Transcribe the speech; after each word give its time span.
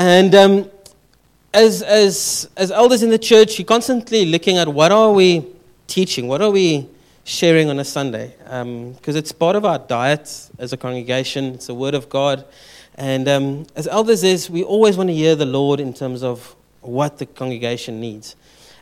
And 0.00 0.34
um, 0.34 0.70
as, 1.52 1.82
as, 1.82 2.48
as 2.56 2.70
elders 2.70 3.02
in 3.02 3.10
the 3.10 3.18
church, 3.18 3.58
you're 3.58 3.66
constantly 3.66 4.24
looking 4.24 4.56
at 4.56 4.66
what 4.66 4.92
are 4.92 5.12
we 5.12 5.44
teaching? 5.88 6.26
What 6.26 6.40
are 6.40 6.50
we 6.50 6.88
sharing 7.24 7.68
on 7.68 7.78
a 7.78 7.84
Sunday? 7.84 8.34
Because 8.38 8.62
um, 8.62 8.96
it's 9.04 9.30
part 9.30 9.56
of 9.56 9.66
our 9.66 9.78
diet 9.78 10.48
as 10.58 10.72
a 10.72 10.78
congregation. 10.78 11.52
It's 11.52 11.66
the 11.66 11.74
Word 11.74 11.92
of 11.92 12.08
God. 12.08 12.46
And 12.94 13.28
um, 13.28 13.66
as 13.76 13.86
elders 13.86 14.24
is, 14.24 14.48
we 14.48 14.62
always 14.62 14.96
want 14.96 15.10
to 15.10 15.14
hear 15.14 15.36
the 15.36 15.44
Lord 15.44 15.80
in 15.80 15.92
terms 15.92 16.22
of 16.22 16.56
what 16.80 17.18
the 17.18 17.26
congregation 17.26 18.00
needs. 18.00 18.36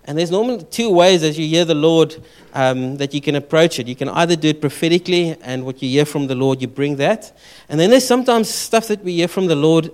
And 0.05 0.17
there's 0.17 0.31
normally 0.31 0.63
two 0.71 0.89
ways 0.89 1.25
as 1.25 1.37
you 1.37 1.49
hear 1.49 1.65
the 1.65 1.75
Lord 1.75 2.15
um, 2.55 2.97
that 2.99 3.13
you 3.13 3.21
can 3.21 3.35
approach 3.35 3.81
it. 3.81 3.89
You 3.89 3.97
can 3.97 4.09
either 4.09 4.37
do 4.37 4.51
it 4.51 4.61
prophetically, 4.61 5.37
and 5.43 5.67
what 5.67 5.83
you 5.83 5.89
hear 5.89 6.05
from 6.05 6.29
the 6.29 6.37
Lord, 6.37 6.63
you 6.63 6.69
bring 6.69 6.95
that. 6.99 7.37
And 7.69 7.81
then 7.81 7.91
there's 7.91 8.07
sometimes 8.07 8.49
stuff 8.49 8.87
that 8.87 9.03
we 9.03 9.17
hear 9.17 9.27
from 9.27 9.49
the 9.49 9.57
Lord 9.57 9.91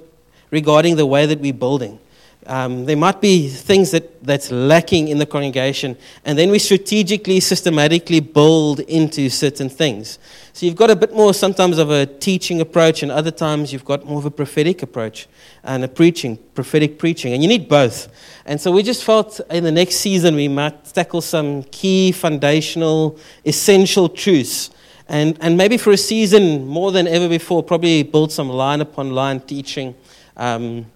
regarding 0.50 0.96
the 0.96 1.06
way 1.06 1.26
that 1.26 1.40
we're 1.40 1.52
building. 1.52 1.98
Um, 2.46 2.84
there 2.84 2.96
might 2.96 3.22
be 3.22 3.48
things 3.48 3.90
that, 3.92 4.22
that's 4.22 4.50
lacking 4.50 5.08
in 5.08 5.16
the 5.16 5.24
congregation, 5.24 5.96
and 6.26 6.38
then 6.38 6.50
we 6.50 6.58
strategically, 6.58 7.40
systematically 7.40 8.20
build 8.20 8.80
into 8.80 9.30
certain 9.30 9.70
things. 9.70 10.18
So 10.52 10.66
you've 10.66 10.76
got 10.76 10.90
a 10.90 10.96
bit 10.96 11.14
more 11.14 11.32
sometimes 11.32 11.78
of 11.78 11.90
a 11.90 12.04
teaching 12.04 12.60
approach, 12.60 13.02
and 13.02 13.10
other 13.10 13.30
times 13.30 13.72
you've 13.72 13.84
got 13.84 14.04
more 14.04 14.18
of 14.18 14.26
a 14.26 14.30
prophetic 14.30 14.82
approach 14.82 15.26
and 15.62 15.84
a 15.84 15.88
preaching, 15.88 16.38
prophetic 16.54 16.98
preaching, 16.98 17.32
and 17.32 17.42
you 17.42 17.48
need 17.48 17.66
both. 17.66 18.08
And 18.44 18.60
so 18.60 18.70
we 18.70 18.82
just 18.82 19.04
felt 19.04 19.40
in 19.50 19.64
the 19.64 19.72
next 19.72 19.96
season 19.96 20.34
we 20.34 20.48
might 20.48 20.84
tackle 20.84 21.22
some 21.22 21.62
key, 21.64 22.12
foundational, 22.12 23.18
essential 23.46 24.08
truths. 24.08 24.70
And, 25.08 25.38
and 25.40 25.56
maybe 25.56 25.76
for 25.76 25.92
a 25.92 25.96
season 25.96 26.66
more 26.66 26.92
than 26.92 27.06
ever 27.06 27.28
before, 27.28 27.62
probably 27.62 28.02
build 28.02 28.32
some 28.32 28.48
line 28.48 28.80
upon 28.80 29.10
line 29.10 29.40
teaching. 29.40 29.94
Um, 30.36 30.86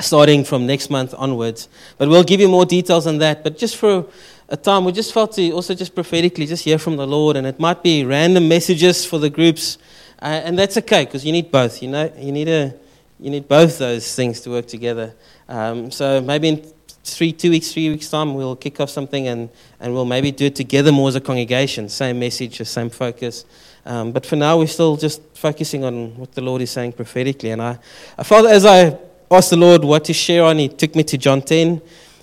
starting 0.00 0.44
from 0.44 0.66
next 0.66 0.90
month 0.90 1.14
onwards. 1.16 1.68
But 1.98 2.08
we'll 2.08 2.24
give 2.24 2.40
you 2.40 2.48
more 2.48 2.64
details 2.64 3.06
on 3.06 3.18
that. 3.18 3.44
But 3.44 3.58
just 3.58 3.76
for 3.76 4.06
a 4.48 4.56
time, 4.56 4.84
we 4.84 4.92
just 4.92 5.12
felt 5.12 5.32
to 5.32 5.50
also 5.52 5.74
just 5.74 5.94
prophetically 5.94 6.46
just 6.46 6.64
hear 6.64 6.78
from 6.78 6.96
the 6.96 7.06
Lord, 7.06 7.36
and 7.36 7.46
it 7.46 7.58
might 7.58 7.82
be 7.82 8.04
random 8.04 8.48
messages 8.48 9.04
for 9.04 9.18
the 9.18 9.30
groups, 9.30 9.78
uh, 10.20 10.42
and 10.44 10.58
that's 10.58 10.76
okay 10.78 11.04
because 11.04 11.24
you 11.24 11.32
need 11.32 11.50
both. 11.50 11.82
You 11.82 11.88
know, 11.88 12.12
you 12.18 12.32
need 12.32 12.48
a 12.48 12.74
you 13.18 13.30
need 13.30 13.48
both 13.48 13.78
those 13.78 14.14
things 14.14 14.40
to 14.40 14.50
work 14.50 14.66
together. 14.66 15.14
Um, 15.48 15.90
so 15.90 16.20
maybe 16.20 16.48
in 16.48 16.72
three, 17.04 17.32
two 17.32 17.50
weeks, 17.50 17.72
three 17.72 17.88
weeks 17.88 18.10
time, 18.10 18.34
we'll 18.34 18.56
kick 18.56 18.80
off 18.80 18.90
something, 18.90 19.28
and 19.28 19.48
and 19.80 19.94
we'll 19.94 20.04
maybe 20.04 20.30
do 20.30 20.46
it 20.46 20.56
together 20.56 20.92
more 20.92 21.08
as 21.08 21.14
a 21.14 21.20
congregation, 21.20 21.88
same 21.88 22.18
message, 22.18 22.60
same 22.66 22.90
focus. 22.90 23.44
Um, 23.84 24.12
but 24.12 24.24
for 24.24 24.36
now, 24.36 24.58
we're 24.58 24.66
still 24.66 24.96
just 24.96 25.22
focusing 25.34 25.84
on 25.84 26.16
what 26.16 26.32
the 26.32 26.40
Lord 26.40 26.62
is 26.62 26.70
saying 26.70 26.92
prophetically. 26.92 27.50
And 27.50 27.60
I, 27.60 27.78
I 28.16 28.22
felt 28.22 28.46
as 28.46 28.64
I 28.64 28.96
asked 29.30 29.50
the 29.50 29.56
Lord 29.56 29.84
what 29.84 30.04
to 30.04 30.12
share 30.12 30.44
on. 30.44 30.58
He 30.58 30.68
took 30.68 30.94
me 30.94 31.02
to 31.04 31.18
John 31.18 31.42
10. 31.42 31.80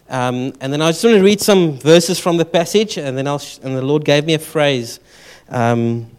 Um, 0.09 0.53
and 0.59 0.73
then 0.73 0.81
I 0.81 0.91
just 0.91 1.03
want 1.03 1.17
to 1.17 1.23
read 1.23 1.39
some 1.39 1.77
verses 1.77 2.19
from 2.19 2.37
the 2.37 2.45
passage, 2.45 2.97
and 2.97 3.15
then 3.15 3.27
I'll 3.27 3.37
sh- 3.37 3.59
and 3.61 3.75
the 3.75 3.81
Lord 3.81 4.03
gave 4.03 4.25
me 4.25 4.33
a 4.33 4.39
phrase 4.39 4.99
um, 5.49 6.09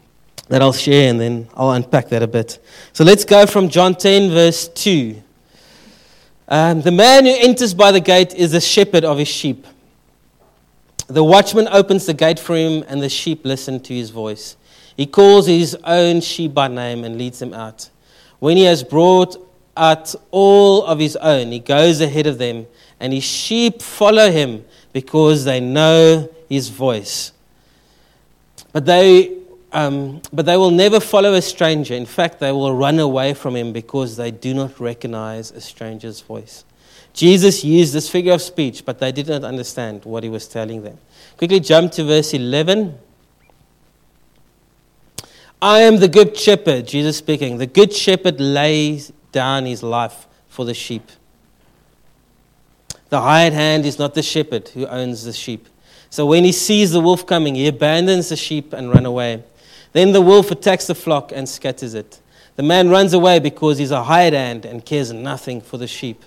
that 0.48 0.62
I'll 0.62 0.72
share, 0.72 1.10
and 1.10 1.20
then 1.20 1.48
I'll 1.54 1.72
unpack 1.72 2.08
that 2.10 2.22
a 2.22 2.28
bit. 2.28 2.60
So 2.92 3.02
let's 3.02 3.24
go 3.24 3.46
from 3.46 3.68
John 3.68 3.96
10, 3.96 4.30
verse 4.30 4.68
2. 4.68 5.20
Um, 6.46 6.82
the 6.82 6.92
man 6.92 7.24
who 7.24 7.34
enters 7.36 7.74
by 7.74 7.90
the 7.90 8.00
gate 8.00 8.34
is 8.34 8.52
the 8.52 8.60
shepherd 8.60 9.04
of 9.04 9.18
his 9.18 9.28
sheep. 9.28 9.66
The 11.08 11.24
watchman 11.24 11.66
opens 11.68 12.06
the 12.06 12.14
gate 12.14 12.38
for 12.38 12.56
him, 12.56 12.84
and 12.86 13.02
the 13.02 13.08
sheep 13.08 13.44
listen 13.44 13.80
to 13.80 13.94
his 13.94 14.10
voice. 14.10 14.56
He 15.00 15.06
calls 15.06 15.46
his 15.46 15.74
own 15.82 16.20
sheep 16.20 16.52
by 16.52 16.68
name 16.68 17.04
and 17.04 17.16
leads 17.16 17.38
them 17.38 17.54
out. 17.54 17.88
When 18.38 18.58
he 18.58 18.64
has 18.64 18.84
brought 18.84 19.34
out 19.74 20.14
all 20.30 20.84
of 20.84 20.98
his 20.98 21.16
own. 21.16 21.50
He 21.50 21.58
goes 21.58 22.02
ahead 22.02 22.26
of 22.26 22.36
them, 22.36 22.66
and 23.00 23.14
his 23.14 23.24
sheep 23.24 23.80
follow 23.80 24.30
him 24.30 24.62
because 24.92 25.46
they 25.46 25.58
know 25.58 26.28
his 26.50 26.68
voice. 26.68 27.32
But 28.72 28.84
they, 28.84 29.38
um, 29.72 30.20
but 30.34 30.44
they 30.44 30.58
will 30.58 30.70
never 30.70 31.00
follow 31.00 31.32
a 31.32 31.40
stranger. 31.40 31.94
In 31.94 32.04
fact, 32.04 32.38
they 32.38 32.52
will 32.52 32.74
run 32.74 32.98
away 32.98 33.32
from 33.32 33.56
him 33.56 33.72
because 33.72 34.18
they 34.18 34.30
do 34.30 34.52
not 34.52 34.78
recognize 34.78 35.50
a 35.50 35.62
stranger's 35.62 36.20
voice. 36.20 36.64
Jesus 37.14 37.64
used 37.64 37.94
this 37.94 38.10
figure 38.10 38.34
of 38.34 38.42
speech, 38.42 38.84
but 38.84 38.98
they 38.98 39.12
did 39.12 39.28
not 39.28 39.44
understand 39.44 40.04
what 40.04 40.24
he 40.24 40.28
was 40.28 40.46
telling 40.46 40.82
them. 40.82 40.98
Quickly 41.38 41.58
jump 41.58 41.90
to 41.92 42.04
verse 42.04 42.34
11. 42.34 42.98
I 45.62 45.80
am 45.80 45.98
the 45.98 46.08
good 46.08 46.36
shepherd, 46.36 46.86
Jesus 46.86 47.18
speaking. 47.18 47.58
The 47.58 47.66
good 47.66 47.92
shepherd 47.92 48.40
lays 48.40 49.12
down 49.30 49.66
his 49.66 49.82
life 49.82 50.26
for 50.48 50.64
the 50.64 50.74
sheep. 50.74 51.10
The 53.10 53.20
hired 53.20 53.52
hand 53.52 53.84
is 53.84 53.98
not 53.98 54.14
the 54.14 54.22
shepherd 54.22 54.68
who 54.70 54.86
owns 54.86 55.24
the 55.24 55.32
sheep. 55.32 55.66
So 56.08 56.24
when 56.26 56.44
he 56.44 56.52
sees 56.52 56.92
the 56.92 57.00
wolf 57.00 57.26
coming, 57.26 57.54
he 57.56 57.66
abandons 57.68 58.30
the 58.30 58.36
sheep 58.36 58.72
and 58.72 58.90
runs 58.90 59.06
away. 59.06 59.44
Then 59.92 60.12
the 60.12 60.20
wolf 60.20 60.50
attacks 60.50 60.86
the 60.86 60.94
flock 60.94 61.32
and 61.32 61.48
scatters 61.48 61.94
it. 61.94 62.20
The 62.56 62.62
man 62.62 62.88
runs 62.88 63.12
away 63.12 63.38
because 63.38 63.78
he's 63.78 63.90
a 63.90 64.04
hired 64.04 64.34
hand 64.34 64.64
and 64.64 64.84
cares 64.84 65.12
nothing 65.12 65.60
for 65.60 65.76
the 65.76 65.86
sheep. 65.86 66.22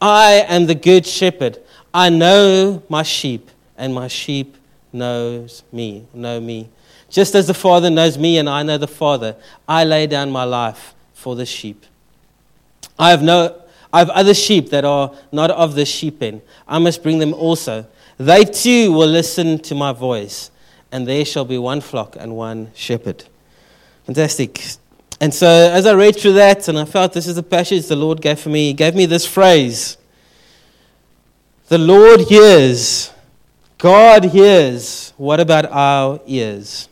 I 0.00 0.44
am 0.48 0.66
the 0.66 0.74
good 0.74 1.06
shepherd. 1.06 1.60
I 1.92 2.10
know 2.10 2.82
my 2.88 3.02
sheep, 3.02 3.50
and 3.76 3.94
my 3.94 4.08
sheep 4.08 4.56
knows 4.92 5.62
me, 5.72 6.06
know 6.12 6.40
me. 6.40 6.68
Just 7.14 7.36
as 7.36 7.46
the 7.46 7.54
Father 7.54 7.90
knows 7.90 8.18
me 8.18 8.38
and 8.38 8.48
I 8.48 8.64
know 8.64 8.76
the 8.76 8.88
Father, 8.88 9.36
I 9.68 9.84
lay 9.84 10.08
down 10.08 10.32
my 10.32 10.42
life 10.42 10.96
for 11.12 11.36
the 11.36 11.46
sheep. 11.46 11.86
I 12.98 13.10
have, 13.10 13.22
no, 13.22 13.62
I 13.92 14.00
have 14.00 14.10
other 14.10 14.34
sheep 14.34 14.70
that 14.70 14.84
are 14.84 15.14
not 15.30 15.52
of 15.52 15.76
the 15.76 15.84
sheep 15.84 16.18
pen. 16.18 16.42
I 16.66 16.80
must 16.80 17.04
bring 17.04 17.20
them 17.20 17.32
also. 17.32 17.86
They 18.18 18.44
too 18.44 18.90
will 18.90 19.06
listen 19.06 19.60
to 19.60 19.76
my 19.76 19.92
voice, 19.92 20.50
and 20.90 21.06
there 21.06 21.24
shall 21.24 21.44
be 21.44 21.56
one 21.56 21.80
flock 21.80 22.16
and 22.18 22.34
one 22.34 22.72
shepherd. 22.74 23.22
Fantastic. 24.06 24.60
And 25.20 25.32
so, 25.32 25.46
as 25.46 25.86
I 25.86 25.94
read 25.94 26.16
through 26.16 26.32
that, 26.32 26.66
and 26.66 26.76
I 26.76 26.84
felt 26.84 27.12
this 27.12 27.28
is 27.28 27.36
the 27.36 27.44
passage 27.44 27.86
the 27.86 27.94
Lord 27.94 28.22
gave 28.22 28.40
for 28.40 28.48
me, 28.48 28.66
He 28.66 28.72
gave 28.72 28.96
me 28.96 29.06
this 29.06 29.24
phrase 29.24 29.98
The 31.68 31.78
Lord 31.78 32.22
hears, 32.22 33.12
God 33.78 34.24
hears. 34.24 35.12
What 35.16 35.38
about 35.38 35.66
our 35.66 36.20
ears? 36.26 36.88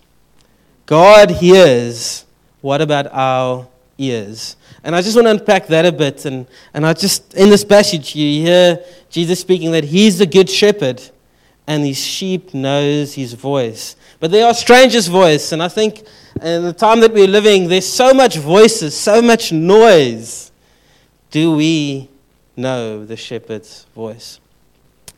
God 0.86 1.30
hears. 1.30 2.24
What 2.60 2.80
about 2.80 3.06
our 3.12 3.68
ears? 3.98 4.56
And 4.84 4.94
I 4.96 5.02
just 5.02 5.16
want 5.16 5.26
to 5.26 5.30
unpack 5.30 5.66
that 5.68 5.86
a 5.86 5.92
bit. 5.92 6.24
And, 6.24 6.46
and 6.74 6.86
I 6.86 6.92
just, 6.92 7.34
in 7.34 7.50
this 7.50 7.64
passage, 7.64 8.14
you 8.16 8.42
hear 8.42 8.84
Jesus 9.10 9.40
speaking 9.40 9.72
that 9.72 9.84
he's 9.84 10.18
the 10.18 10.26
good 10.26 10.50
shepherd 10.50 11.02
and 11.66 11.84
his 11.84 11.98
sheep 11.98 12.54
knows 12.54 13.14
his 13.14 13.34
voice. 13.34 13.96
But 14.18 14.30
they 14.30 14.42
are 14.42 14.54
strangers' 14.54 15.06
voice. 15.06 15.52
And 15.52 15.62
I 15.62 15.68
think 15.68 16.04
in 16.40 16.64
the 16.64 16.72
time 16.72 17.00
that 17.00 17.12
we're 17.12 17.28
living, 17.28 17.68
there's 17.68 17.88
so 17.88 18.12
much 18.12 18.36
voices, 18.36 18.96
so 18.96 19.22
much 19.22 19.52
noise. 19.52 20.50
Do 21.30 21.54
we 21.56 22.08
know 22.56 23.04
the 23.04 23.16
shepherd's 23.16 23.86
voice? 23.94 24.40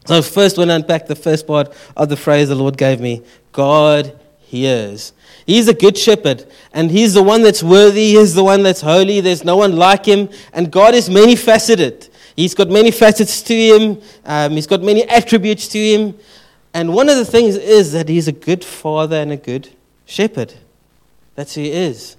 So 0.06 0.20
first, 0.20 0.58
I 0.58 0.60
want 0.60 0.70
unpack 0.70 1.06
the 1.06 1.16
first 1.16 1.46
part 1.46 1.74
of 1.96 2.10
the 2.10 2.16
phrase 2.16 2.48
the 2.48 2.54
Lord 2.54 2.76
gave 2.76 3.00
me 3.00 3.22
God 3.52 4.18
hears. 4.40 5.13
He's 5.46 5.68
a 5.68 5.74
good 5.74 5.98
shepherd, 5.98 6.46
and 6.72 6.90
he's 6.90 7.14
the 7.14 7.22
one 7.22 7.42
that's 7.42 7.62
worthy. 7.62 8.12
He's 8.14 8.34
the 8.34 8.44
one 8.44 8.62
that's 8.62 8.80
holy. 8.80 9.20
There's 9.20 9.44
no 9.44 9.56
one 9.56 9.76
like 9.76 10.06
him. 10.06 10.30
And 10.52 10.70
God 10.70 10.94
is 10.94 11.10
many 11.10 11.36
faceted. 11.36 12.08
He's 12.34 12.54
got 12.54 12.68
many 12.68 12.90
facets 12.90 13.42
to 13.42 13.54
him, 13.54 14.02
um, 14.24 14.52
he's 14.52 14.66
got 14.66 14.82
many 14.82 15.04
attributes 15.04 15.68
to 15.68 15.78
him. 15.78 16.18
And 16.72 16.92
one 16.92 17.08
of 17.08 17.16
the 17.16 17.24
things 17.24 17.56
is 17.56 17.92
that 17.92 18.08
he's 18.08 18.26
a 18.26 18.32
good 18.32 18.64
father 18.64 19.16
and 19.16 19.30
a 19.30 19.36
good 19.36 19.68
shepherd. 20.06 20.54
That's 21.36 21.54
who 21.54 21.60
he 21.60 21.70
is. 21.70 22.16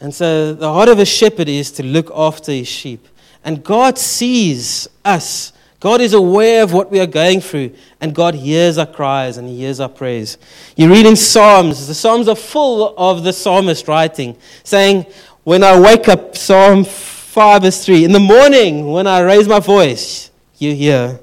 And 0.00 0.12
so 0.12 0.54
the 0.54 0.72
heart 0.72 0.88
of 0.88 0.98
a 0.98 1.04
shepherd 1.04 1.48
is 1.48 1.70
to 1.72 1.84
look 1.84 2.10
after 2.12 2.50
his 2.50 2.66
sheep. 2.66 3.06
And 3.44 3.62
God 3.62 3.98
sees 3.98 4.88
us 5.04 5.52
God 5.80 6.02
is 6.02 6.12
aware 6.12 6.62
of 6.62 6.74
what 6.74 6.90
we 6.90 7.00
are 7.00 7.06
going 7.06 7.40
through, 7.40 7.72
and 8.02 8.14
God 8.14 8.34
hears 8.34 8.76
our 8.76 8.86
cries 8.86 9.38
and 9.38 9.48
He 9.48 9.56
hears 9.56 9.80
our 9.80 9.88
prayers. 9.88 10.36
You 10.76 10.90
read 10.90 11.06
in 11.06 11.16
Psalms, 11.16 11.88
the 11.88 11.94
Psalms 11.94 12.28
are 12.28 12.36
full 12.36 12.94
of 12.98 13.24
the 13.24 13.32
psalmist 13.32 13.88
writing, 13.88 14.36
saying, 14.62 15.06
When 15.42 15.64
I 15.64 15.80
wake 15.80 16.06
up, 16.06 16.36
Psalm 16.36 16.84
5 16.84 17.62
verse 17.62 17.82
3, 17.86 18.04
in 18.04 18.12
the 18.12 18.20
morning, 18.20 18.92
when 18.92 19.06
I 19.06 19.20
raise 19.20 19.48
my 19.48 19.58
voice, 19.58 20.30
you 20.58 20.74
hear. 20.74 21.18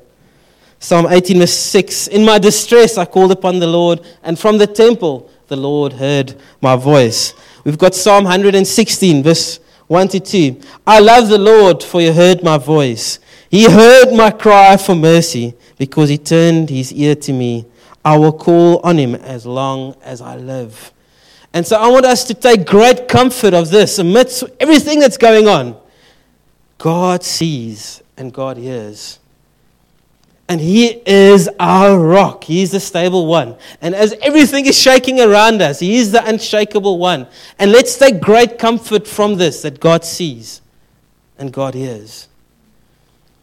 Psalm 0.79 1.05
18 1.07 1.37
verse 1.37 1.53
6, 1.53 2.07
In 2.07 2.25
my 2.25 2.39
distress 2.39 2.97
I 2.97 3.05
called 3.05 3.31
upon 3.31 3.59
the 3.59 3.67
Lord, 3.67 4.01
and 4.23 4.39
from 4.39 4.57
the 4.57 4.67
temple 4.67 5.29
the 5.49 5.55
Lord 5.55 5.93
heard 5.93 6.35
my 6.61 6.75
voice. 6.75 7.35
We've 7.63 7.77
got 7.77 7.93
Psalm 7.93 8.23
116 8.23 9.21
verse 9.21 9.59
1 9.85 10.07
to 10.09 10.19
2. 10.19 10.61
I 10.87 10.99
love 10.99 11.29
the 11.29 11.37
Lord, 11.37 11.83
for 11.83 12.01
you 12.01 12.11
heard 12.11 12.43
my 12.43 12.57
voice. 12.57 13.19
He 13.49 13.69
heard 13.69 14.13
my 14.13 14.31
cry 14.31 14.77
for 14.77 14.95
mercy 14.95 15.53
because 15.77 16.09
he 16.09 16.17
turned 16.17 16.69
his 16.69 16.91
ear 16.93 17.15
to 17.15 17.33
me. 17.33 17.65
I 18.03 18.17
will 18.17 18.33
call 18.33 18.79
on 18.79 18.97
him 18.97 19.15
as 19.15 19.45
long 19.45 19.95
as 20.01 20.21
I 20.21 20.35
live. 20.37 20.91
And 21.53 21.65
so 21.65 21.77
I 21.77 21.87
want 21.87 22.05
us 22.05 22.23
to 22.25 22.33
take 22.33 22.65
great 22.65 23.07
comfort 23.07 23.53
of 23.53 23.69
this 23.69 23.99
amidst 23.99 24.43
everything 24.59 24.99
that's 24.99 25.17
going 25.17 25.47
on. 25.47 25.77
God 26.77 27.23
sees 27.23 28.03
and 28.17 28.33
God 28.33 28.57
hears. 28.57 29.19
And 30.49 30.61
He 30.61 31.01
is 31.05 31.49
our 31.59 31.99
rock. 31.99 32.45
He 32.45 32.61
is 32.61 32.71
the 32.71 32.79
stable 32.79 33.27
one. 33.27 33.55
And 33.81 33.93
as 33.93 34.13
everything 34.21 34.65
is 34.65 34.79
shaking 34.79 35.19
around 35.19 35.61
us, 35.61 35.79
He 35.79 35.97
is 35.97 36.11
the 36.11 36.25
unshakable 36.25 36.97
one. 36.97 37.27
And 37.59 37.71
let's 37.71 37.97
take 37.97 38.21
great 38.21 38.57
comfort 38.57 39.07
from 39.07 39.35
this 39.35 39.61
that 39.63 39.79
God 39.79 40.05
sees 40.05 40.61
and 41.37 41.51
God 41.51 41.73
hears. 41.73 42.27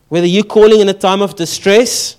Whether 0.09 0.27
you're 0.27 0.45
calling 0.45 0.81
in 0.81 0.89
a 0.89 0.95
time 0.95 1.23
of 1.23 1.35
distress 1.35 2.17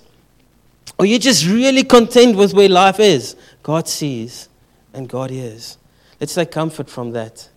or 0.98 1.06
you're 1.06 1.18
just 1.18 1.46
really 1.46 1.84
content 1.84 2.36
with 2.36 2.54
where 2.54 2.68
life 2.68 3.00
is, 3.00 3.36
God 3.62 3.88
sees 3.88 4.48
and 4.92 5.08
God 5.08 5.30
hears. 5.30 5.78
Let's 6.20 6.34
take 6.34 6.50
comfort 6.50 6.88
from 6.88 7.12
that. 7.12 7.48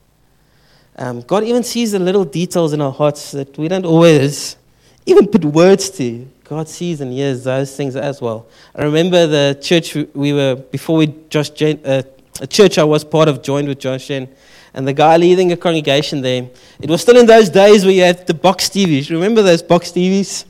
Um, 0.97 1.21
God 1.21 1.43
even 1.45 1.63
sees 1.63 1.93
the 1.93 1.99
little 1.99 2.25
details 2.25 2.73
in 2.73 2.81
our 2.81 2.91
hearts 2.91 3.31
that 3.31 3.57
we 3.57 3.67
don't 3.69 3.85
always 3.85 4.57
even 5.05 5.27
put 5.27 5.45
words 5.45 5.89
to. 5.91 6.27
God 6.43 6.67
sees 6.67 6.99
and 6.99 7.13
hears 7.13 7.43
those 7.43 7.75
things 7.75 7.95
as 7.95 8.21
well. 8.21 8.47
I 8.75 8.83
remember 8.83 9.27
the 9.27 9.57
church 9.61 9.95
we 10.13 10.33
were, 10.33 10.55
before 10.55 10.97
we 10.97 11.15
joined, 11.29 11.85
uh, 11.85 12.03
a 12.41 12.47
church 12.47 12.77
I 12.77 12.83
was 12.83 13.03
part 13.03 13.27
of 13.27 13.41
joined 13.41 13.67
with 13.67 13.79
Josh 13.79 14.09
and, 14.09 14.27
and 14.73 14.87
the 14.87 14.93
guy 14.93 15.17
leading 15.17 15.51
a 15.51 15.57
congregation 15.57 16.21
there. 16.21 16.49
It 16.79 16.89
was 16.89 17.01
still 17.01 17.17
in 17.17 17.25
those 17.25 17.49
days 17.49 17.85
where 17.85 17.93
you 17.93 18.03
had 18.03 18.27
the 18.27 18.33
box 18.33 18.69
TVs. 18.69 19.09
Remember 19.09 19.41
those 19.41 19.63
box 19.63 19.91
TVs? 19.91 20.45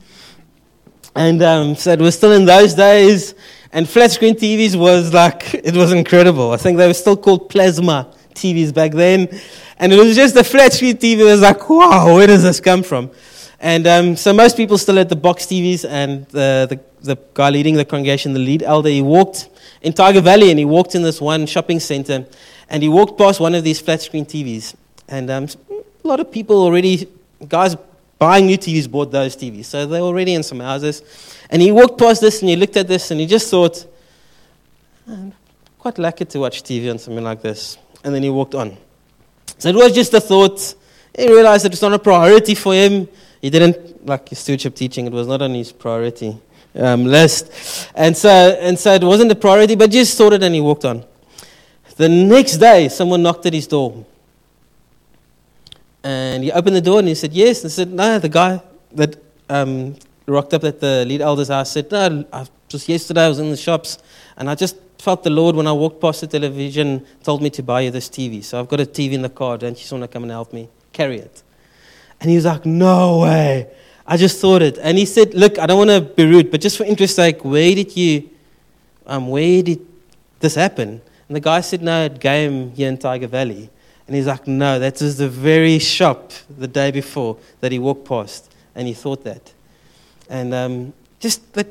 And 1.15 1.41
um, 1.41 1.75
so 1.75 1.91
it 1.91 1.99
was 1.99 2.15
still 2.15 2.31
in 2.33 2.45
those 2.45 2.73
days. 2.73 3.35
And 3.71 3.87
flat 3.87 4.11
screen 4.11 4.35
TVs 4.35 4.75
was 4.75 5.13
like, 5.13 5.53
it 5.53 5.75
was 5.75 5.91
incredible. 5.91 6.51
I 6.51 6.57
think 6.57 6.77
they 6.77 6.87
were 6.87 6.93
still 6.93 7.17
called 7.17 7.49
plasma 7.49 8.13
TVs 8.33 8.73
back 8.73 8.91
then. 8.91 9.29
And 9.77 9.93
it 9.93 9.97
was 9.97 10.15
just 10.15 10.35
a 10.35 10.43
flat 10.43 10.73
screen 10.73 10.97
TV. 10.97 11.19
It 11.19 11.23
was 11.23 11.41
like, 11.41 11.69
wow, 11.69 12.15
where 12.15 12.27
does 12.27 12.43
this 12.43 12.59
come 12.59 12.83
from? 12.83 13.11
And 13.59 13.85
um, 13.87 14.15
so 14.15 14.31
most 14.31 14.55
people 14.55 14.77
still 14.77 14.95
had 14.95 15.09
the 15.09 15.17
box 15.17 15.45
TVs, 15.45 15.87
and 15.87 16.25
the, 16.27 16.79
the, 17.01 17.17
guy 17.33 17.49
leading 17.49 17.75
the 17.75 17.83
congregation, 17.83 18.31
the 18.31 18.39
lead 18.39 18.63
elder, 18.63 18.87
he 18.87 19.01
walked 19.01 19.49
in 19.81 19.91
Tyger 19.91 20.23
Valley 20.23 20.49
and 20.49 20.57
he 20.57 20.65
walked 20.65 20.95
in 20.95 21.01
this 21.01 21.19
one 21.19 21.45
shopping 21.45 21.79
center 21.79 22.25
and 22.69 22.83
he 22.83 22.89
walked 22.89 23.17
past 23.17 23.39
one 23.39 23.55
of 23.55 23.63
these 23.63 23.79
flat 23.79 24.01
screen 24.01 24.25
TVs. 24.25 24.75
And 25.07 25.29
um, 25.29 25.47
a 26.03 26.07
lot 26.07 26.19
of 26.19 26.31
people 26.31 26.61
already, 26.61 27.09
guys 27.47 27.75
buying 28.17 28.45
new 28.45 28.57
TVs, 28.57 28.89
bought 28.89 29.11
those 29.11 29.35
TVs. 29.35 29.65
So 29.65 29.85
they're 29.85 30.01
already 30.01 30.33
in 30.33 30.43
some 30.43 30.59
houses. 30.59 31.01
And 31.49 31.61
he 31.61 31.71
walked 31.71 31.97
past 31.97 32.21
this 32.21 32.41
and 32.41 32.49
he 32.49 32.55
looked 32.55 32.77
at 32.77 32.87
this 32.87 33.11
and 33.11 33.19
he 33.19 33.25
just 33.25 33.49
thought, 33.49 33.85
I'm 35.07 35.33
quite 35.79 35.97
lucky 35.97 36.25
to 36.25 36.39
watch 36.39 36.63
TV 36.63 36.91
on 36.91 36.99
something 36.99 37.23
like 37.23 37.41
this. 37.41 37.77
And 38.03 38.13
then 38.13 38.23
he 38.23 38.29
walked 38.29 38.55
on. 38.55 38.77
So 39.57 39.69
it 39.69 39.75
was 39.75 39.93
just 39.93 40.13
a 40.13 40.21
thought. 40.21 40.75
He 41.17 41.27
realized 41.27 41.65
that 41.65 41.71
was 41.71 41.81
not 41.81 41.93
a 41.93 41.99
priority 41.99 42.55
for 42.55 42.73
him 42.73 43.07
he 43.41 43.49
didn't 43.49 44.05
like 44.05 44.29
his 44.29 44.39
stewardship 44.39 44.75
teaching. 44.75 45.05
It 45.05 45.13
was 45.13 45.27
not 45.27 45.41
on 45.41 45.53
his 45.53 45.71
priority 45.71 46.37
um, 46.75 47.05
list, 47.05 47.89
and 47.95 48.15
so 48.15 48.29
and 48.29 48.77
so 48.77 48.93
it 48.93 49.03
wasn't 49.03 49.31
a 49.31 49.35
priority. 49.35 49.75
But 49.75 49.91
just 49.91 50.17
thought 50.17 50.33
it, 50.33 50.43
and 50.43 50.53
he 50.53 50.61
walked 50.61 50.85
on. 50.85 51.05
The 51.99 52.07
next 52.07 52.59
day, 52.59 52.87
someone 52.87 53.21
knocked 53.21 53.45
at 53.45 53.53
his 53.53 53.67
door, 53.67 54.05
and 56.01 56.45
he 56.45 56.49
opened 56.49 56.77
the 56.77 56.81
door 56.81 56.99
and 56.99 57.09
he 57.09 57.13
said 57.13 57.33
yes. 57.33 57.61
And 57.63 57.69
said 57.69 57.91
no, 57.91 58.17
the 58.19 58.29
guy 58.29 58.61
that 58.93 59.21
um, 59.49 59.97
rocked 60.25 60.53
up 60.53 60.63
at 60.63 60.79
the 60.79 61.03
lead 61.05 61.19
elder's 61.19 61.49
house 61.49 61.73
said 61.73 61.91
no. 61.91 62.23
I, 62.31 62.47
just 62.69 62.87
yesterday 62.87 63.25
I 63.25 63.27
was 63.27 63.39
in 63.39 63.49
the 63.49 63.57
shops, 63.57 63.97
and 64.37 64.49
I 64.49 64.55
just 64.55 64.77
felt 64.97 65.23
the 65.23 65.29
Lord 65.29 65.57
when 65.57 65.67
I 65.67 65.73
walked 65.73 65.99
past 65.99 66.21
the 66.21 66.27
television 66.27 67.05
told 67.21 67.41
me 67.41 67.49
to 67.49 67.61
buy 67.61 67.81
you 67.81 67.91
this 67.91 68.07
TV. 68.07 68.41
So 68.45 68.61
I've 68.61 68.69
got 68.69 68.79
a 68.79 68.85
TV 68.85 69.11
in 69.11 69.21
the 69.21 69.29
car. 69.29 69.57
Don't 69.57 69.77
you 69.77 69.97
want 69.97 70.09
to 70.09 70.13
come 70.13 70.23
and 70.23 70.31
help 70.31 70.53
me 70.53 70.69
carry 70.93 71.17
it? 71.17 71.43
And 72.21 72.29
he 72.29 72.37
was 72.37 72.45
like, 72.45 72.65
No 72.65 73.19
way. 73.19 73.69
I 74.07 74.15
just 74.15 74.39
thought 74.39 74.61
it. 74.61 74.77
And 74.77 74.97
he 74.97 75.05
said, 75.05 75.33
Look, 75.33 75.59
I 75.59 75.65
don't 75.65 75.85
want 75.85 75.89
to 75.89 75.99
be 75.99 76.25
rude, 76.25 76.49
but 76.49 76.61
just 76.61 76.77
for 76.77 76.85
interest 76.85 77.17
sake, 77.17 77.43
where 77.43 77.75
did 77.75 77.97
you, 77.97 78.29
um, 79.05 79.27
where 79.27 79.61
did 79.61 79.85
this 80.39 80.55
happen? 80.55 81.01
And 81.29 81.35
the 81.35 81.39
guy 81.39 81.61
said, 81.61 81.81
No, 81.81 82.05
at 82.05 82.19
game 82.19 82.71
here 82.71 82.89
in 82.89 82.97
Tyger 82.97 83.29
Valley. 83.29 83.69
And 84.07 84.15
he's 84.15 84.27
like, 84.27 84.47
No, 84.47 84.79
that 84.79 84.99
was 84.99 85.17
the 85.17 85.29
very 85.29 85.79
shop 85.79 86.31
the 86.49 86.67
day 86.67 86.91
before 86.91 87.37
that 87.61 87.71
he 87.71 87.79
walked 87.79 88.05
past. 88.05 88.51
And 88.75 88.87
he 88.87 88.93
thought 88.93 89.23
that. 89.23 89.53
And 90.29 90.53
um, 90.53 90.93
just 91.19 91.53
that, 91.53 91.67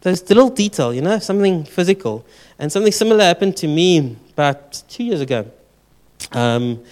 those 0.00 0.26
little 0.28 0.48
detail, 0.48 0.94
you 0.94 1.02
know, 1.02 1.18
something 1.18 1.64
physical. 1.64 2.24
And 2.58 2.70
something 2.70 2.92
similar 2.92 3.24
happened 3.24 3.56
to 3.58 3.66
me 3.66 4.16
about 4.32 4.82
two 4.88 5.04
years 5.04 5.20
ago. 5.20 5.50
Um, 6.32 6.82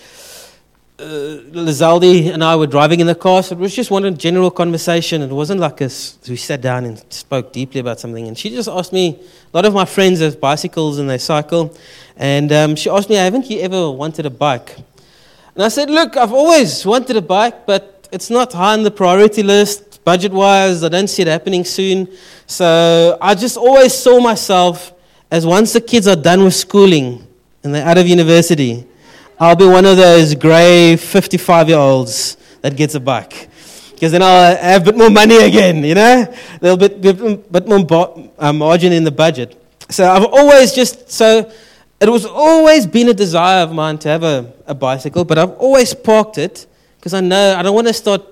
uh, 0.98 1.38
Lizaldi 1.52 2.32
and 2.32 2.42
I 2.42 2.56
were 2.56 2.66
driving 2.66 2.98
in 3.00 3.06
the 3.06 3.14
car, 3.14 3.42
so 3.42 3.54
it 3.54 3.58
was 3.58 3.74
just 3.74 3.90
one 3.90 4.16
general 4.16 4.50
conversation. 4.50 5.22
It 5.22 5.30
wasn't 5.30 5.60
like 5.60 5.80
us, 5.80 6.18
we 6.28 6.36
sat 6.36 6.60
down 6.60 6.84
and 6.84 7.02
spoke 7.12 7.52
deeply 7.52 7.80
about 7.80 8.00
something. 8.00 8.26
And 8.26 8.36
she 8.36 8.50
just 8.50 8.68
asked 8.68 8.92
me, 8.92 9.20
a 9.52 9.56
lot 9.56 9.64
of 9.64 9.74
my 9.74 9.84
friends 9.84 10.20
have 10.20 10.40
bicycles 10.40 10.98
and 10.98 11.08
they 11.08 11.18
cycle. 11.18 11.76
And 12.16 12.52
um, 12.52 12.74
she 12.74 12.90
asked 12.90 13.08
me, 13.08 13.14
haven't 13.14 13.48
you 13.48 13.60
ever 13.60 13.90
wanted 13.90 14.26
a 14.26 14.30
bike? 14.30 14.76
And 15.54 15.64
I 15.64 15.68
said, 15.68 15.88
look, 15.88 16.16
I've 16.16 16.32
always 16.32 16.84
wanted 16.84 17.16
a 17.16 17.22
bike, 17.22 17.64
but 17.64 18.08
it's 18.10 18.30
not 18.30 18.52
high 18.52 18.72
on 18.72 18.82
the 18.82 18.90
priority 18.90 19.44
list, 19.44 20.02
budget 20.04 20.32
wise. 20.32 20.82
I 20.82 20.88
don't 20.88 21.08
see 21.08 21.22
it 21.22 21.28
happening 21.28 21.64
soon. 21.64 22.08
So 22.46 23.16
I 23.20 23.36
just 23.36 23.56
always 23.56 23.94
saw 23.94 24.20
myself 24.20 24.92
as 25.30 25.46
once 25.46 25.74
the 25.74 25.80
kids 25.80 26.08
are 26.08 26.16
done 26.16 26.42
with 26.42 26.54
schooling 26.54 27.24
and 27.62 27.74
they're 27.74 27.86
out 27.86 27.98
of 27.98 28.08
university, 28.08 28.84
I'll 29.40 29.54
be 29.54 29.66
one 29.66 29.84
of 29.84 29.96
those 29.96 30.34
grey 30.34 30.96
55 30.96 31.68
year 31.68 31.78
olds 31.78 32.36
that 32.60 32.76
gets 32.76 32.96
a 32.96 33.00
bike. 33.00 33.48
Because 33.92 34.10
then 34.10 34.22
I'll 34.22 34.56
have 34.56 34.82
a 34.82 34.84
bit 34.86 34.96
more 34.96 35.10
money 35.10 35.36
again, 35.36 35.84
you 35.84 35.94
know? 35.94 36.34
There'll 36.60 36.76
be 36.76 36.86
a 36.86 36.88
bit, 36.88 37.52
bit 37.52 37.68
more 37.68 38.30
uh, 38.38 38.52
margin 38.52 38.92
in 38.92 39.04
the 39.04 39.12
budget. 39.12 39.60
So 39.90 40.10
I've 40.10 40.24
always 40.24 40.72
just, 40.72 41.10
so 41.10 41.50
it 42.00 42.08
was 42.08 42.26
always 42.26 42.86
been 42.86 43.08
a 43.08 43.14
desire 43.14 43.62
of 43.62 43.72
mine 43.72 43.98
to 43.98 44.08
have 44.08 44.24
a, 44.24 44.52
a 44.66 44.74
bicycle, 44.74 45.24
but 45.24 45.38
I've 45.38 45.52
always 45.52 45.94
parked 45.94 46.38
it 46.38 46.66
because 46.96 47.14
I 47.14 47.20
know 47.20 47.56
I 47.56 47.62
don't 47.62 47.74
want 47.74 47.86
to 47.86 47.94
start 47.94 48.22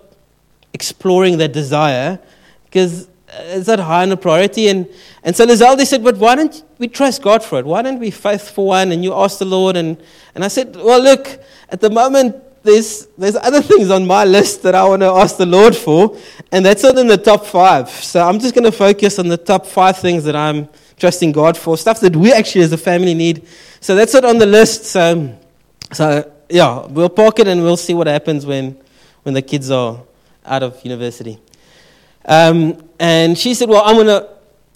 exploring 0.73 1.39
that 1.39 1.53
desire 1.53 2.19
because 2.65 3.09
Uh, 3.29 3.43
it's 3.43 3.67
that 3.67 3.81
high 3.81 4.03
on 4.03 4.11
the 4.11 4.17
priority. 4.17 4.69
And, 4.69 4.89
and 5.23 5.35
so 5.35 5.47
Lizaldi 5.47 5.87
said, 5.87 6.05
but 6.05 6.17
why 6.17 6.35
don't 6.37 6.63
we 6.79 6.89
trust 6.89 7.23
God 7.23 7.43
for 7.43 7.59
it? 7.59 7.67
Why 7.67 7.83
don't 7.83 7.99
we 7.99 8.11
faith 8.11 8.51
for 8.51 8.69
one? 8.69 8.93
And 8.93 9.03
you 9.03 9.15
ask 9.15 9.39
the 9.39 9.45
Lord. 9.45 9.77
And, 9.77 10.01
and 10.35 10.45
I 10.45 10.49
said, 10.49 10.77
well, 10.77 11.03
look, 11.03 11.41
at 11.69 11.81
the 11.81 11.91
moment, 11.91 12.37
there's, 12.67 13.07
there's 13.17 13.37
other 13.37 13.63
things 13.71 13.91
on 13.91 14.07
my 14.07 14.25
list 14.25 14.63
that 14.63 14.75
I 14.75 14.85
want 14.85 15.03
to 15.03 15.07
ask 15.09 15.37
the 15.37 15.47
Lord 15.47 15.75
for, 15.75 16.19
and 16.53 16.67
that's 16.67 16.83
not 16.83 16.99
in 16.99 17.07
the 17.07 17.17
top 17.17 17.47
five. 17.47 17.89
So 17.89 18.27
I'm 18.27 18.39
just 18.39 18.55
going 18.55 18.65
to 18.65 18.73
focus 18.73 19.19
on 19.19 19.29
the 19.29 19.37
top 19.37 19.67
five 19.67 19.97
things 19.99 20.25
that 20.25 20.37
I'm 20.37 20.69
trusting 20.99 21.33
God 21.33 21.57
for, 21.57 21.77
stuff 21.77 22.01
that 22.01 22.15
we 22.15 22.33
actually 22.33 22.63
as 22.63 22.73
a 22.73 22.79
family 22.79 23.15
need. 23.15 23.47
So 23.81 23.95
that's 23.95 24.15
not 24.15 24.25
on 24.25 24.39
the 24.39 24.47
list. 24.47 24.85
So, 24.85 25.39
so 25.93 26.31
yeah, 26.49 26.87
we'll 26.87 27.09
park 27.09 27.39
it 27.39 27.49
and 27.49 27.63
we'll 27.63 27.77
see 27.77 27.95
what 27.95 28.07
happens 28.07 28.45
when, 28.45 28.79
when 29.23 29.35
the 29.35 29.43
kids 29.43 29.71
are 29.71 30.01
out 30.45 30.63
of 30.63 30.83
university. 30.85 31.39
Um, 32.27 32.83
and 32.99 33.39
she 33.39 33.55
said, 33.55 33.69
Well, 33.69 33.83
I'm 33.85 33.95
going 33.97 34.07
to 34.09 34.29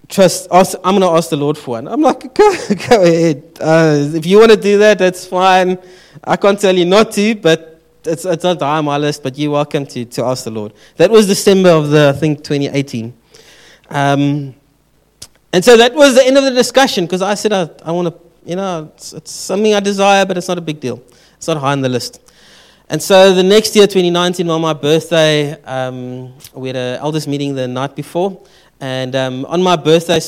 trust, 0.09 0.49
ask, 0.51 0.77
I'm 0.85 0.99
going 0.99 1.03
to 1.03 1.17
ask 1.17 1.31
the 1.31 1.37
Lord 1.37 1.59
for 1.59 1.73
one. 1.73 1.89
I'm 1.89 2.01
like, 2.01 2.21
Go, 2.35 2.53
go 2.89 3.03
ahead. 3.03 3.59
Uh, 3.61 4.11
if 4.15 4.27
you 4.27 4.39
want 4.39 4.53
to 4.53 4.57
do 4.57 4.79
that, 4.79 4.99
that's 4.99 5.27
fine. 5.27 5.79
I 6.25 6.37
can't 6.37 6.59
tell 6.59 6.75
you 6.75 6.85
not 6.85 7.13
to, 7.13 7.35
but 7.35 7.83
it's, 8.05 8.25
it's 8.25 8.45
not 8.45 8.61
high 8.61 8.79
on 8.79 8.85
my 8.85 8.99
list, 8.99 9.23
but 9.23 9.37
you're 9.37 9.53
welcome 9.53 9.87
to, 9.87 10.05
to 10.05 10.25
ask 10.25 10.45
the 10.45 10.51
Lord. 10.51 10.73
That 10.97 11.11
was 11.11 11.27
December 11.27 11.71
of 11.71 11.91
the, 11.91 12.13
I 12.15 12.19
think, 12.19 12.39
2018. 12.39 13.13
Um, 13.91 14.55
and 15.53 15.65
so 15.65 15.77
that 15.77 15.95
was 15.95 16.15
the 16.15 16.25
end 16.25 16.39
of 16.39 16.45
the 16.45 16.53
discussion 16.53 17.05
because 17.05 17.23
I 17.23 17.35
said, 17.35 17.53
I, 17.53 17.69
I 17.85 17.91
want 17.91 18.09
to, 18.09 18.49
you 18.49 18.57
know, 18.57 18.91
it's, 18.95 19.13
it's 19.13 19.33
something 19.33 19.75
I 19.75 19.81
desire, 19.81 20.25
but 20.25 20.39
it's 20.39 20.49
not 20.49 20.59
a 20.59 20.63
big 20.63 20.81
deal. 20.81 21.03
It's 21.37 21.49
not 21.49 21.57
high 21.57 21.73
on 21.73 21.81
the 21.81 21.89
list. 21.89 22.21
And 22.93 23.01
so 23.01 23.33
the 23.33 23.45
next 23.45 23.77
year, 23.77 23.87
2019, 23.87 24.51
on 24.51 24.61
my 24.61 24.73
birthday, 24.73 25.53
um, 25.63 26.35
we 26.53 26.71
had 26.71 26.77
an 26.77 26.99
elders 26.99 27.29
meeting 27.29 27.55
the 27.55 27.69
night 27.69 27.95
before. 27.95 28.43
And 28.81 29.15
um, 29.15 29.45
on 29.45 29.63
my 29.63 29.77
birthday, 29.77 30.19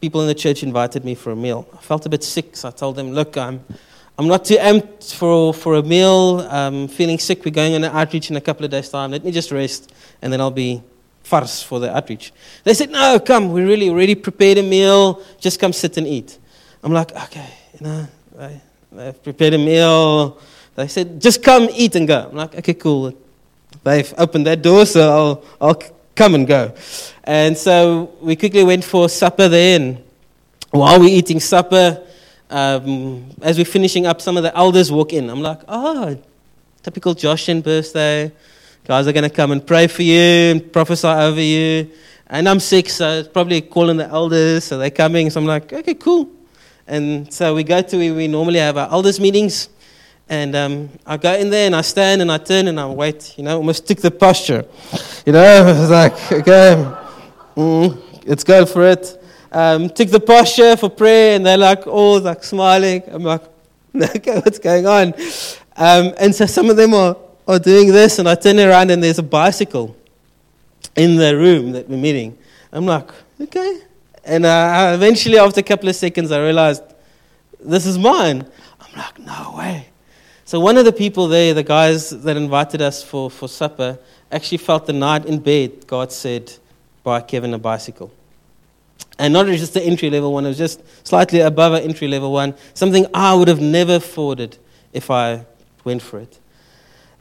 people 0.00 0.20
in 0.20 0.28
the 0.28 0.34
church 0.34 0.62
invited 0.62 1.04
me 1.04 1.16
for 1.16 1.32
a 1.32 1.36
meal. 1.36 1.66
I 1.74 1.78
felt 1.78 2.06
a 2.06 2.08
bit 2.08 2.22
sick, 2.22 2.54
so 2.54 2.68
I 2.68 2.70
told 2.70 2.94
them, 2.94 3.10
look, 3.10 3.36
I'm, 3.36 3.64
I'm 4.16 4.28
not 4.28 4.44
too 4.44 4.54
amped 4.54 5.12
for, 5.14 5.52
for 5.52 5.74
a 5.74 5.82
meal. 5.82 6.46
I'm 6.48 6.86
feeling 6.86 7.18
sick. 7.18 7.44
We're 7.44 7.50
going 7.50 7.74
on 7.74 7.82
an 7.82 7.90
outreach 7.90 8.30
in 8.30 8.36
a 8.36 8.40
couple 8.40 8.64
of 8.64 8.70
days' 8.70 8.88
time. 8.88 9.10
Let 9.10 9.24
me 9.24 9.32
just 9.32 9.50
rest, 9.50 9.92
and 10.22 10.32
then 10.32 10.40
I'll 10.40 10.52
be 10.52 10.80
farce 11.24 11.60
for 11.60 11.80
the 11.80 11.92
outreach. 11.92 12.32
They 12.62 12.74
said, 12.74 12.90
no, 12.90 13.18
come. 13.18 13.50
We 13.50 13.64
really 13.64 13.90
already 13.90 14.14
prepared 14.14 14.58
a 14.58 14.62
meal. 14.62 15.20
Just 15.40 15.58
come 15.58 15.72
sit 15.72 15.96
and 15.96 16.06
eat. 16.06 16.38
I'm 16.84 16.92
like, 16.92 17.10
okay, 17.16 17.50
you 17.80 17.84
know, 17.84 18.06
I've 18.96 19.20
prepared 19.24 19.54
a 19.54 19.58
meal. 19.58 20.38
They 20.74 20.88
said, 20.88 21.20
just 21.20 21.42
come 21.42 21.68
eat 21.72 21.94
and 21.96 22.08
go. 22.08 22.28
I'm 22.30 22.36
like, 22.36 22.54
okay, 22.56 22.74
cool. 22.74 23.12
They've 23.84 24.14
opened 24.16 24.46
that 24.46 24.62
door, 24.62 24.86
so 24.86 25.10
I'll, 25.10 25.44
I'll 25.60 25.82
come 26.14 26.34
and 26.34 26.46
go. 26.46 26.74
And 27.24 27.56
so 27.56 28.14
we 28.20 28.36
quickly 28.36 28.64
went 28.64 28.84
for 28.84 29.08
supper 29.08 29.48
there. 29.48 29.80
And 29.80 30.02
while 30.70 30.98
we're 30.98 31.08
eating 31.08 31.40
supper, 31.40 32.02
um, 32.50 33.30
as 33.42 33.58
we're 33.58 33.64
finishing 33.64 34.06
up, 34.06 34.20
some 34.20 34.36
of 34.36 34.42
the 34.42 34.56
elders 34.56 34.90
walk 34.92 35.12
in. 35.12 35.30
I'm 35.30 35.42
like, 35.42 35.60
oh, 35.68 36.18
typical 36.82 37.14
Joshian 37.14 37.62
birthday. 37.62 38.32
Guys 38.84 39.06
are 39.06 39.12
going 39.12 39.28
to 39.28 39.30
come 39.30 39.52
and 39.52 39.64
pray 39.66 39.86
for 39.86 40.02
you 40.02 40.18
and 40.18 40.72
prophesy 40.72 41.06
over 41.06 41.40
you. 41.40 41.90
And 42.26 42.48
I'm 42.48 42.60
sick, 42.60 42.88
so 42.88 43.20
it's 43.20 43.28
probably 43.28 43.60
calling 43.60 43.96
the 43.96 44.06
elders. 44.08 44.64
So 44.64 44.78
they're 44.78 44.90
coming. 44.90 45.30
So 45.30 45.40
I'm 45.40 45.46
like, 45.46 45.72
okay, 45.72 45.94
cool. 45.94 46.30
And 46.86 47.32
so 47.32 47.54
we 47.54 47.62
go 47.62 47.80
to 47.80 47.96
where 47.96 48.14
we 48.14 48.26
normally 48.26 48.58
have 48.58 48.76
our 48.76 48.90
elders 48.90 49.20
meetings. 49.20 49.68
And 50.32 50.56
um, 50.56 50.88
I 51.04 51.18
go 51.18 51.34
in 51.34 51.50
there 51.50 51.66
and 51.66 51.76
I 51.76 51.82
stand 51.82 52.22
and 52.22 52.32
I 52.32 52.38
turn 52.38 52.66
and 52.66 52.80
I 52.80 52.86
wait, 52.86 53.34
you 53.36 53.44
know, 53.44 53.58
almost 53.58 53.84
stick 53.84 54.00
the 54.00 54.10
posture. 54.10 54.64
You 55.26 55.34
know, 55.34 55.66
it's 55.68 55.90
like, 55.90 56.32
okay, 56.32 56.90
mm, 57.54 58.24
let's 58.24 58.42
go 58.42 58.64
for 58.64 58.82
it. 58.86 59.22
Um, 59.52 59.90
took 59.90 60.08
the 60.08 60.20
posture 60.20 60.74
for 60.78 60.88
prayer 60.88 61.36
and 61.36 61.44
they're 61.44 61.58
like 61.58 61.86
all 61.86 62.18
like 62.18 62.44
smiling. 62.44 63.02
I'm 63.08 63.24
like, 63.24 63.42
okay, 63.94 64.36
what's 64.36 64.58
going 64.58 64.86
on? 64.86 65.08
Um, 65.76 66.14
and 66.18 66.34
so 66.34 66.46
some 66.46 66.70
of 66.70 66.78
them 66.78 66.94
are, 66.94 67.14
are 67.46 67.58
doing 67.58 67.88
this 67.88 68.18
and 68.18 68.26
I 68.26 68.34
turn 68.34 68.58
around 68.58 68.90
and 68.90 69.02
there's 69.02 69.18
a 69.18 69.22
bicycle 69.22 69.94
in 70.96 71.16
the 71.16 71.36
room 71.36 71.72
that 71.72 71.90
we're 71.90 71.98
meeting. 71.98 72.38
I'm 72.72 72.86
like, 72.86 73.10
okay. 73.38 73.82
And 74.24 74.46
uh, 74.46 74.92
eventually, 74.94 75.36
after 75.36 75.60
a 75.60 75.62
couple 75.62 75.90
of 75.90 75.94
seconds, 75.94 76.32
I 76.32 76.40
realized 76.42 76.84
this 77.60 77.84
is 77.84 77.98
mine. 77.98 78.50
I'm 78.80 78.98
like, 78.98 79.18
no 79.18 79.56
way. 79.58 79.91
So 80.52 80.60
one 80.60 80.76
of 80.76 80.84
the 80.84 80.92
people 80.92 81.28
there, 81.28 81.54
the 81.54 81.62
guys 81.62 82.10
that 82.10 82.36
invited 82.36 82.82
us 82.82 83.02
for, 83.02 83.30
for 83.30 83.48
supper, 83.48 83.98
actually 84.30 84.58
felt 84.58 84.84
the 84.84 84.92
night 84.92 85.24
in 85.24 85.38
bed, 85.38 85.86
God 85.86 86.12
said, 86.12 86.52
buy 87.02 87.22
Kevin 87.22 87.54
a 87.54 87.58
bicycle. 87.58 88.12
And 89.18 89.32
not 89.32 89.46
just 89.46 89.72
the 89.72 89.82
entry 89.82 90.10
level 90.10 90.30
one, 90.30 90.44
it 90.44 90.48
was 90.48 90.58
just 90.58 90.82
slightly 91.08 91.40
above 91.40 91.72
an 91.72 91.82
entry 91.84 92.06
level 92.06 92.30
one, 92.32 92.54
something 92.74 93.06
I 93.14 93.32
would 93.32 93.48
have 93.48 93.62
never 93.62 93.94
afforded 93.94 94.58
if 94.92 95.10
I 95.10 95.46
went 95.84 96.02
for 96.02 96.18
it. 96.18 96.38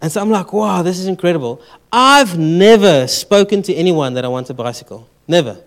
And 0.02 0.12
so 0.12 0.20
I'm 0.20 0.30
like, 0.30 0.52
wow, 0.52 0.82
this 0.82 1.00
is 1.00 1.08
incredible. 1.08 1.62
I've 1.90 2.38
never 2.38 3.08
spoken 3.08 3.62
to 3.62 3.74
anyone 3.74 4.14
that 4.16 4.26
I 4.26 4.28
want 4.28 4.50
a 4.50 4.54
bicycle. 4.54 5.08
Never. 5.26 5.58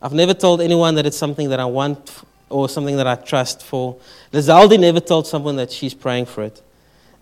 I've 0.00 0.14
never 0.14 0.32
told 0.32 0.62
anyone 0.62 0.94
that 0.94 1.04
it's 1.04 1.18
something 1.18 1.50
that 1.50 1.60
I 1.60 1.66
want 1.66 2.22
or 2.48 2.66
something 2.70 2.96
that 2.96 3.06
I 3.06 3.16
trust 3.16 3.62
for. 3.62 3.98
Lizaldi 4.32 4.80
never 4.80 5.00
told 5.00 5.26
someone 5.26 5.56
that 5.56 5.70
she's 5.70 5.92
praying 5.92 6.24
for 6.24 6.44
it. 6.44 6.62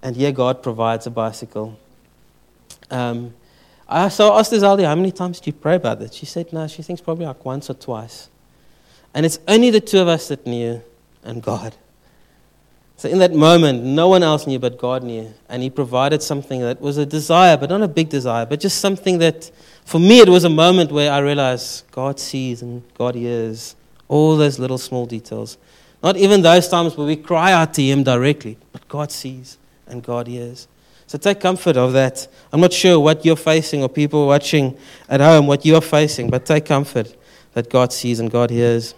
And 0.02 0.16
here 0.16 0.32
God 0.32 0.62
provides 0.62 1.06
a 1.06 1.10
bicycle. 1.10 1.78
Um, 2.90 3.34
I, 3.88 4.08
so 4.08 4.32
I 4.32 4.40
asked 4.40 4.52
Lizaldi, 4.52 4.84
how 4.84 4.94
many 4.94 5.10
times 5.10 5.40
do 5.40 5.48
you 5.48 5.54
pray 5.54 5.76
about 5.76 5.98
this? 5.98 6.12
She 6.12 6.26
said, 6.26 6.52
no, 6.52 6.66
she 6.68 6.82
thinks 6.82 7.00
probably 7.00 7.26
like 7.26 7.44
once 7.44 7.70
or 7.70 7.74
twice. 7.74 8.28
And 9.14 9.24
it's 9.24 9.38
only 9.48 9.70
the 9.70 9.80
two 9.80 9.98
of 10.00 10.08
us 10.08 10.28
that 10.28 10.46
knew 10.46 10.82
and 11.22 11.42
God. 11.42 11.74
So 12.96 13.08
in 13.08 13.18
that 13.18 13.32
moment, 13.32 13.84
no 13.84 14.08
one 14.08 14.22
else 14.22 14.46
knew 14.46 14.58
but 14.58 14.76
God 14.76 15.04
knew. 15.04 15.32
And 15.48 15.62
He 15.62 15.70
provided 15.70 16.22
something 16.22 16.60
that 16.60 16.80
was 16.80 16.98
a 16.98 17.06
desire, 17.06 17.56
but 17.56 17.70
not 17.70 17.82
a 17.82 17.88
big 17.88 18.08
desire, 18.08 18.44
but 18.44 18.60
just 18.60 18.80
something 18.80 19.18
that, 19.18 19.50
for 19.84 19.98
me, 20.00 20.18
it 20.20 20.28
was 20.28 20.44
a 20.44 20.50
moment 20.50 20.90
where 20.90 21.12
I 21.12 21.18
realized 21.18 21.84
God 21.92 22.18
sees 22.18 22.60
and 22.60 22.82
God 22.94 23.14
hears 23.14 23.76
all 24.08 24.36
those 24.36 24.58
little 24.58 24.78
small 24.78 25.06
details. 25.06 25.58
Not 26.02 26.16
even 26.16 26.42
those 26.42 26.68
times 26.68 26.96
where 26.96 27.06
we 27.06 27.16
cry 27.16 27.52
out 27.52 27.72
to 27.74 27.82
Him 27.82 28.02
directly, 28.02 28.58
but 28.72 28.86
God 28.88 29.12
sees 29.12 29.58
and 29.88 30.02
God 30.02 30.26
hears. 30.26 30.68
So 31.06 31.16
take 31.16 31.40
comfort 31.40 31.76
of 31.76 31.94
that. 31.94 32.28
I'm 32.52 32.60
not 32.60 32.72
sure 32.72 33.00
what 33.00 33.24
you're 33.24 33.36
facing 33.36 33.82
or 33.82 33.88
people 33.88 34.26
watching 34.26 34.76
at 35.08 35.20
home, 35.20 35.46
what 35.46 35.64
you're 35.64 35.80
facing, 35.80 36.28
but 36.28 36.44
take 36.44 36.66
comfort 36.66 37.16
that 37.54 37.70
God 37.70 37.92
sees 37.92 38.20
and 38.20 38.30
God 38.30 38.50
hears. 38.50 38.94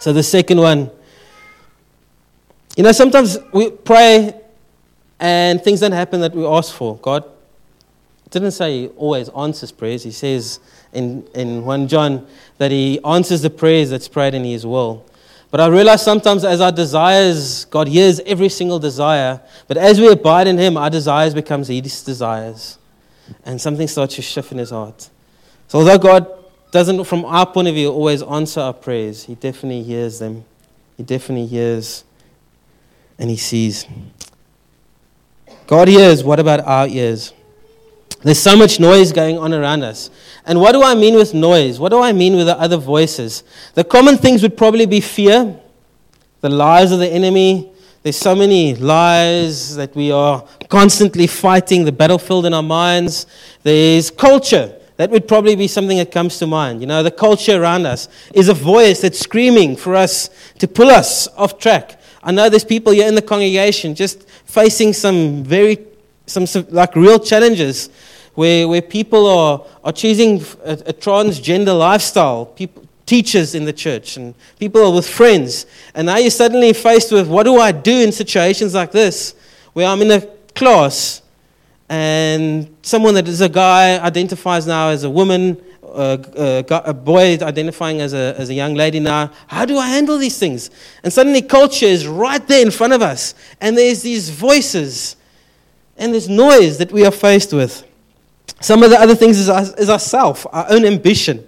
So 0.00 0.12
the 0.12 0.22
second 0.22 0.58
one, 0.58 0.90
you 2.76 2.82
know, 2.82 2.92
sometimes 2.92 3.38
we 3.52 3.70
pray 3.70 4.34
and 5.20 5.62
things 5.62 5.80
don't 5.80 5.92
happen 5.92 6.20
that 6.22 6.34
we 6.34 6.44
ask 6.44 6.74
for. 6.74 6.96
God 6.96 7.24
didn't 8.30 8.50
say 8.50 8.82
He 8.82 8.86
always 8.88 9.28
answers 9.28 9.70
prayers. 9.70 10.02
He 10.02 10.10
says 10.10 10.58
in, 10.92 11.24
in 11.34 11.64
1 11.64 11.86
John 11.86 12.26
that 12.58 12.72
He 12.72 12.98
answers 13.04 13.42
the 13.42 13.50
prayers 13.50 13.90
that's 13.90 14.08
prayed 14.08 14.34
in 14.34 14.44
His 14.44 14.66
will. 14.66 15.04
But 15.52 15.60
I 15.60 15.68
realize 15.68 16.02
sometimes 16.02 16.44
as 16.44 16.60
our 16.60 16.72
desires, 16.72 17.66
God 17.66 17.86
hears 17.86 18.18
every 18.20 18.48
single 18.48 18.80
desire. 18.80 19.40
But 19.68 19.76
as 19.76 20.00
we 20.00 20.08
abide 20.08 20.48
in 20.48 20.58
Him, 20.58 20.76
our 20.76 20.90
desires 20.90 21.34
becomes 21.34 21.68
His 21.68 22.02
desires. 22.02 22.78
And 23.44 23.60
something 23.60 23.86
starts 23.86 24.16
to 24.16 24.22
shift 24.22 24.50
in 24.50 24.58
His 24.58 24.70
heart. 24.70 25.08
So 25.68 25.78
although 25.78 25.98
God 25.98 26.26
doesn't, 26.72 27.04
from 27.04 27.24
our 27.24 27.46
point 27.46 27.68
of 27.68 27.74
view, 27.74 27.92
always 27.92 28.22
answer 28.22 28.60
our 28.60 28.72
prayers, 28.72 29.22
He 29.22 29.36
definitely 29.36 29.84
hears 29.84 30.18
them. 30.18 30.44
He 30.96 31.04
definitely 31.04 31.46
hears 31.46 32.02
and 33.18 33.30
he 33.30 33.36
sees. 33.36 33.86
God 35.66 35.88
hears, 35.88 36.24
what 36.24 36.40
about 36.40 36.60
our 36.60 36.88
ears? 36.88 37.32
There's 38.22 38.38
so 38.38 38.56
much 38.56 38.78
noise 38.78 39.12
going 39.12 39.38
on 39.38 39.52
around 39.52 39.82
us. 39.82 40.10
And 40.46 40.60
what 40.60 40.72
do 40.72 40.82
I 40.82 40.94
mean 40.94 41.14
with 41.14 41.34
noise? 41.34 41.80
What 41.80 41.90
do 41.90 42.00
I 42.00 42.12
mean 42.12 42.36
with 42.36 42.46
the 42.46 42.58
other 42.58 42.76
voices? 42.76 43.42
The 43.74 43.84
common 43.84 44.16
things 44.16 44.42
would 44.42 44.56
probably 44.56 44.86
be 44.86 45.00
fear, 45.00 45.58
the 46.40 46.48
lies 46.48 46.92
of 46.92 47.00
the 47.00 47.08
enemy. 47.08 47.72
There's 48.02 48.16
so 48.16 48.34
many 48.34 48.74
lies 48.74 49.76
that 49.76 49.94
we 49.94 50.12
are 50.12 50.44
constantly 50.68 51.26
fighting, 51.26 51.84
the 51.84 51.92
battlefield 51.92 52.46
in 52.46 52.54
our 52.54 52.62
minds. 52.62 53.26
There's 53.62 54.10
culture. 54.10 54.78
That 54.96 55.10
would 55.10 55.26
probably 55.26 55.56
be 55.56 55.66
something 55.66 55.98
that 55.98 56.12
comes 56.12 56.38
to 56.38 56.46
mind. 56.46 56.80
You 56.80 56.86
know, 56.86 57.02
the 57.02 57.10
culture 57.10 57.60
around 57.60 57.86
us 57.86 58.08
is 58.34 58.48
a 58.48 58.54
voice 58.54 59.00
that's 59.00 59.18
screaming 59.18 59.74
for 59.76 59.96
us 59.96 60.30
to 60.58 60.68
pull 60.68 60.90
us 60.90 61.26
off 61.36 61.58
track. 61.58 62.00
I 62.22 62.30
know 62.30 62.48
there's 62.48 62.64
people 62.64 62.92
here 62.92 63.08
in 63.08 63.16
the 63.16 63.22
congregation 63.22 63.96
just 63.96 64.28
facing 64.28 64.92
some 64.92 65.42
very, 65.42 65.78
some, 66.32 66.66
like 66.70 66.96
real 66.96 67.18
challenges 67.18 67.90
where, 68.34 68.66
where 68.66 68.82
people 68.82 69.26
are, 69.26 69.64
are 69.84 69.92
choosing 69.92 70.40
a, 70.64 70.72
a 70.72 70.92
transgender 70.92 71.78
lifestyle. 71.78 72.46
People, 72.46 72.82
teachers 73.04 73.54
in 73.54 73.64
the 73.64 73.72
church 73.72 74.16
and 74.16 74.34
people 74.58 74.82
are 74.82 74.94
with 74.94 75.06
friends. 75.06 75.66
And 75.94 76.06
now 76.06 76.16
you're 76.16 76.30
suddenly 76.30 76.72
faced 76.72 77.12
with 77.12 77.28
what 77.28 77.42
do 77.42 77.58
I 77.58 77.72
do 77.72 78.00
in 78.00 78.12
situations 78.12 78.74
like 78.74 78.92
this 78.92 79.34
where 79.74 79.86
I'm 79.86 80.00
in 80.02 80.10
a 80.10 80.20
class 80.54 81.20
and 81.88 82.74
someone 82.82 83.14
that 83.14 83.28
is 83.28 83.40
a 83.40 83.48
guy 83.48 84.02
identifies 84.02 84.66
now 84.66 84.88
as 84.88 85.04
a 85.04 85.10
woman 85.10 85.60
a, 85.82 86.64
a, 86.70 86.74
a, 86.86 86.94
boy 86.94 87.36
identifying 87.42 88.00
as 88.00 88.14
a, 88.14 88.34
as 88.38 88.48
a 88.48 88.54
young 88.54 88.74
lady 88.74 88.98
now. 88.98 89.30
How 89.46 89.66
do 89.66 89.76
I 89.76 89.88
handle 89.88 90.16
these 90.16 90.38
things? 90.38 90.70
And 91.02 91.12
suddenly 91.12 91.42
culture 91.42 91.84
is 91.84 92.06
right 92.06 92.46
there 92.48 92.62
in 92.62 92.70
front 92.70 92.94
of 92.94 93.02
us. 93.02 93.34
And 93.60 93.76
there's 93.76 94.00
these 94.00 94.30
voices 94.30 95.16
and 96.02 96.12
this 96.12 96.26
noise 96.26 96.78
that 96.78 96.90
we 96.90 97.06
are 97.06 97.12
faced 97.12 97.52
with. 97.52 97.86
Some 98.60 98.82
of 98.82 98.90
the 98.90 98.98
other 98.98 99.14
things 99.14 99.38
is, 99.38 99.48
our, 99.48 99.62
is 99.78 99.88
ourself, 99.88 100.44
our 100.52 100.66
own 100.68 100.84
ambition, 100.84 101.46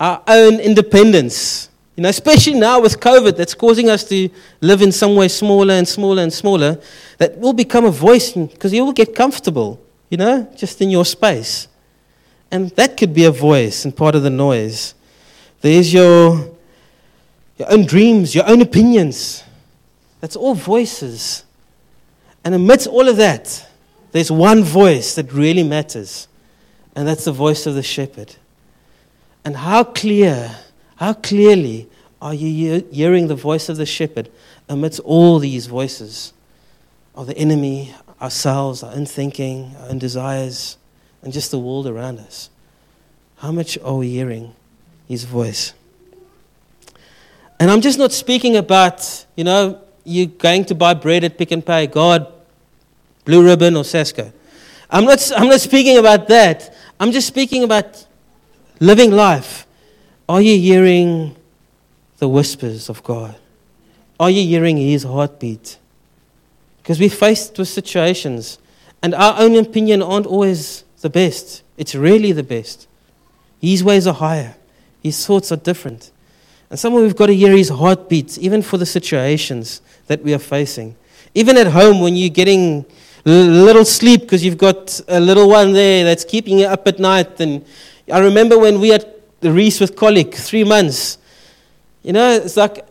our 0.00 0.22
own 0.26 0.58
independence. 0.58 1.68
You 1.94 2.02
know, 2.04 2.08
especially 2.08 2.54
now 2.54 2.80
with 2.80 3.00
COVID, 3.00 3.36
that's 3.36 3.52
causing 3.52 3.90
us 3.90 4.02
to 4.08 4.30
live 4.62 4.80
in 4.80 4.92
some 4.92 5.14
way 5.14 5.28
smaller 5.28 5.74
and 5.74 5.86
smaller 5.86 6.22
and 6.22 6.32
smaller. 6.32 6.80
That 7.18 7.36
will 7.36 7.52
become 7.52 7.84
a 7.84 7.90
voice 7.90 8.32
because 8.32 8.72
you 8.72 8.82
will 8.82 8.92
get 8.92 9.14
comfortable, 9.14 9.78
you 10.08 10.16
know, 10.16 10.50
just 10.56 10.80
in 10.80 10.88
your 10.88 11.04
space. 11.04 11.68
And 12.50 12.70
that 12.76 12.96
could 12.96 13.12
be 13.12 13.24
a 13.24 13.30
voice 13.30 13.84
and 13.84 13.94
part 13.94 14.14
of 14.14 14.22
the 14.22 14.30
noise. 14.30 14.94
There's 15.60 15.92
your, 15.92 16.56
your 17.58 17.70
own 17.70 17.84
dreams, 17.84 18.34
your 18.34 18.48
own 18.48 18.62
opinions. 18.62 19.44
That's 20.20 20.36
all 20.36 20.54
voices. 20.54 21.44
And 22.44 22.54
amidst 22.54 22.86
all 22.86 23.08
of 23.08 23.16
that, 23.16 23.66
there's 24.12 24.30
one 24.30 24.62
voice 24.62 25.14
that 25.16 25.32
really 25.32 25.62
matters, 25.62 26.28
and 26.96 27.06
that's 27.06 27.24
the 27.24 27.32
voice 27.32 27.66
of 27.66 27.74
the 27.74 27.82
shepherd. 27.82 28.36
And 29.44 29.56
how 29.56 29.84
clear, 29.84 30.56
how 30.96 31.12
clearly 31.12 31.88
are 32.20 32.34
you 32.34 32.86
hearing 32.90 33.28
the 33.28 33.34
voice 33.34 33.68
of 33.68 33.76
the 33.76 33.86
shepherd 33.86 34.30
amidst 34.68 35.00
all 35.00 35.38
these 35.38 35.66
voices 35.66 36.32
of 37.14 37.26
the 37.26 37.36
enemy, 37.36 37.94
ourselves, 38.20 38.82
our 38.82 38.92
own 38.94 39.06
thinking, 39.06 39.74
our 39.80 39.90
own 39.90 39.98
desires? 39.98 40.78
and 41.22 41.32
just 41.32 41.50
the 41.50 41.58
world 41.58 41.86
around 41.86 42.18
us. 42.18 42.50
How 43.36 43.52
much 43.52 43.78
are 43.78 43.94
we 43.94 44.10
hearing 44.10 44.54
his 45.06 45.24
voice? 45.24 45.74
And 47.60 47.70
I'm 47.70 47.80
just 47.80 47.98
not 47.98 48.12
speaking 48.12 48.56
about, 48.56 49.26
you 49.36 49.44
know, 49.44 49.80
you 50.08 50.26
going 50.26 50.64
to 50.66 50.74
buy 50.74 50.94
bread 50.94 51.24
at 51.24 51.38
Pick 51.38 51.52
n 51.52 51.62
Pay, 51.62 51.86
God, 51.86 52.26
Blue 53.24 53.44
Ribbon, 53.44 53.76
or 53.76 53.82
Sasko. 53.82 54.32
I'm 54.90 55.04
not, 55.04 55.30
I'm 55.36 55.48
not 55.48 55.60
speaking 55.60 55.98
about 55.98 56.28
that. 56.28 56.74
I'm 56.98 57.12
just 57.12 57.26
speaking 57.26 57.62
about 57.62 58.06
living 58.80 59.10
life. 59.10 59.66
Are 60.28 60.40
you 60.40 60.58
hearing 60.58 61.36
the 62.18 62.28
whispers 62.28 62.88
of 62.88 63.02
God? 63.02 63.36
Are 64.18 64.30
you 64.30 64.46
hearing 64.46 64.76
His 64.76 65.04
heartbeat? 65.04 65.78
Because 66.78 66.98
we're 66.98 67.10
faced 67.10 67.58
with 67.58 67.68
situations, 67.68 68.58
and 69.02 69.14
our 69.14 69.38
own 69.38 69.56
opinion 69.56 70.02
aren't 70.02 70.26
always 70.26 70.84
the 71.02 71.10
best. 71.10 71.62
It's 71.76 71.94
really 71.94 72.32
the 72.32 72.42
best. 72.42 72.88
His 73.60 73.84
ways 73.84 74.06
are 74.06 74.14
higher, 74.14 74.56
His 75.02 75.24
thoughts 75.26 75.52
are 75.52 75.56
different. 75.56 76.10
And 76.70 76.78
somewhere 76.78 77.02
we've 77.02 77.16
got 77.16 77.26
to 77.26 77.34
hear 77.34 77.56
His 77.56 77.68
heartbeat, 77.68 78.38
even 78.38 78.62
for 78.62 78.78
the 78.78 78.86
situations 78.86 79.80
that 80.08 80.22
we 80.22 80.34
are 80.34 80.38
facing. 80.38 80.96
Even 81.34 81.56
at 81.56 81.68
home, 81.68 82.00
when 82.00 82.16
you're 82.16 82.28
getting 82.30 82.84
little 83.24 83.84
sleep 83.84 84.22
because 84.22 84.44
you've 84.44 84.58
got 84.58 85.00
a 85.08 85.20
little 85.20 85.48
one 85.48 85.72
there 85.72 86.04
that's 86.04 86.24
keeping 86.24 86.58
you 86.58 86.66
up 86.66 86.86
at 86.86 86.98
night. 86.98 87.40
And 87.40 87.64
I 88.10 88.20
remember 88.20 88.58
when 88.58 88.80
we 88.80 88.88
had 88.88 89.06
the 89.40 89.52
Reese 89.52 89.80
with 89.80 89.96
colic, 89.96 90.34
three 90.34 90.64
months. 90.64 91.18
You 92.02 92.12
know, 92.12 92.30
it's 92.30 92.56
like 92.56 92.86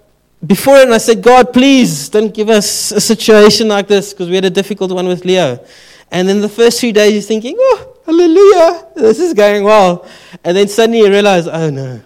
before 0.45 0.77
and 0.77 0.93
I 0.93 0.99
said, 0.99 1.21
God, 1.21 1.53
please 1.53 2.09
don't 2.09 2.33
give 2.33 2.49
us 2.49 2.91
a 2.91 3.01
situation 3.01 3.67
like 3.67 3.87
this 3.87 4.13
because 4.13 4.29
we 4.29 4.35
had 4.35 4.45
a 4.45 4.49
difficult 4.49 4.91
one 4.91 5.07
with 5.07 5.25
Leo. 5.25 5.59
And 6.11 6.27
then 6.27 6.41
the 6.41 6.49
first 6.49 6.79
few 6.79 6.93
days, 6.93 7.13
you're 7.13 7.21
thinking, 7.21 7.55
oh, 7.57 7.97
hallelujah, 8.05 8.87
this 8.95 9.19
is 9.19 9.33
going 9.33 9.63
well. 9.63 10.07
And 10.43 10.55
then 10.55 10.67
suddenly 10.67 10.99
you 10.99 11.09
realize, 11.09 11.47
oh 11.47 11.69
no. 11.69 12.01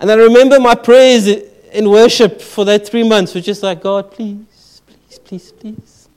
And 0.00 0.10
I 0.10 0.14
remember 0.14 0.60
my 0.60 0.76
prayers 0.76 1.26
in 1.72 1.90
worship 1.90 2.40
for 2.40 2.64
that 2.64 2.86
three 2.86 3.02
months 3.02 3.34
were 3.34 3.40
just 3.40 3.62
like, 3.62 3.82
God, 3.82 4.10
please, 4.10 4.82
please, 4.86 5.18
please, 5.18 5.52
please. 5.52 6.08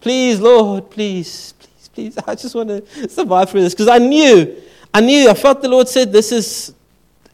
Please, 0.00 0.40
Lord, 0.40 0.90
please, 0.90 1.54
please, 1.58 1.88
please. 1.88 2.18
I 2.26 2.34
just 2.34 2.54
want 2.54 2.68
to 2.68 3.08
survive 3.08 3.50
through 3.50 3.62
this 3.62 3.74
because 3.74 3.88
I 3.88 3.98
knew, 3.98 4.56
I 4.92 5.00
knew, 5.00 5.28
I 5.28 5.34
felt 5.34 5.62
the 5.62 5.68
Lord 5.68 5.88
said, 5.88 6.12
this 6.12 6.32
is 6.32 6.74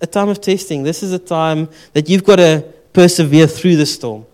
a 0.01 0.07
time 0.07 0.29
of 0.29 0.41
testing. 0.41 0.83
This 0.83 1.03
is 1.03 1.13
a 1.13 1.19
time 1.19 1.69
that 1.93 2.09
you've 2.09 2.25
got 2.25 2.37
to 2.37 2.65
persevere 2.93 3.47
through 3.47 3.77
the 3.77 3.87
storm. 3.87 4.27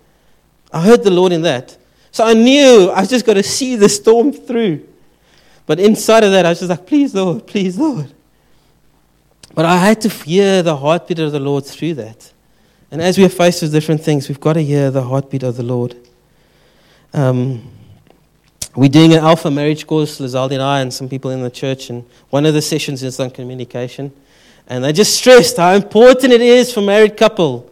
I 0.73 0.83
heard 0.83 1.03
the 1.03 1.11
Lord 1.11 1.33
in 1.33 1.43
that. 1.43 1.77
So 2.13 2.25
I 2.25 2.35
knew 2.35 2.91
I 2.95 3.05
just 3.07 3.25
got 3.25 3.35
to 3.35 3.43
see 3.43 3.77
the 3.77 3.89
storm 3.89 4.33
through. 4.33 4.87
But 5.67 5.79
inside 5.79 6.25
of 6.25 6.33
that, 6.33 6.45
I 6.45 6.51
was 6.51 6.59
just 6.59 6.71
like, 6.71 6.87
please, 6.87 7.15
Lord, 7.15 7.47
please, 7.47 7.79
Lord. 7.79 8.13
But 9.55 9.65
I 9.65 9.77
had 9.77 10.01
to 10.03 10.09
hear 10.09 10.63
the 10.63 10.77
heartbeat 10.77 11.19
of 11.19 11.33
the 11.33 11.41
Lord 11.41 11.65
through 11.65 11.95
that. 11.95 12.33
And 12.91 13.01
as 13.01 13.19
we 13.19 13.25
are 13.25 13.29
faced 13.29 13.63
with 13.63 13.73
different 13.73 14.03
things, 14.03 14.29
we've 14.29 14.41
got 14.41 14.55
to 14.55 14.63
hear 14.63 14.91
the 14.91 15.03
heartbeat 15.03 15.45
of 15.45 15.57
the 15.57 15.63
Lord. 15.63 15.95
Um, 17.13 17.71
we're 18.75 18.89
doing 18.89 19.13
an 19.13 19.21
alpha 19.21 19.51
marriage 19.51 19.87
course, 19.87 20.21
Lizaldi 20.21 20.53
and 20.53 20.63
I, 20.63 20.81
and 20.81 20.93
some 20.93 21.09
people 21.09 21.31
in 21.31 21.43
the 21.43 21.51
church, 21.51 21.91
and 21.91 22.05
one 22.31 22.47
of 22.47 22.55
the 22.55 22.63
sessions 22.63 23.03
is 23.03 23.19
on 23.21 23.31
communication. 23.31 24.13
And 24.67 24.85
they 24.85 24.93
just 24.93 25.17
stressed 25.17 25.57
how 25.57 25.73
important 25.75 26.33
it 26.33 26.41
is 26.41 26.73
for 26.73 26.81
married 26.81 27.17
couple, 27.17 27.71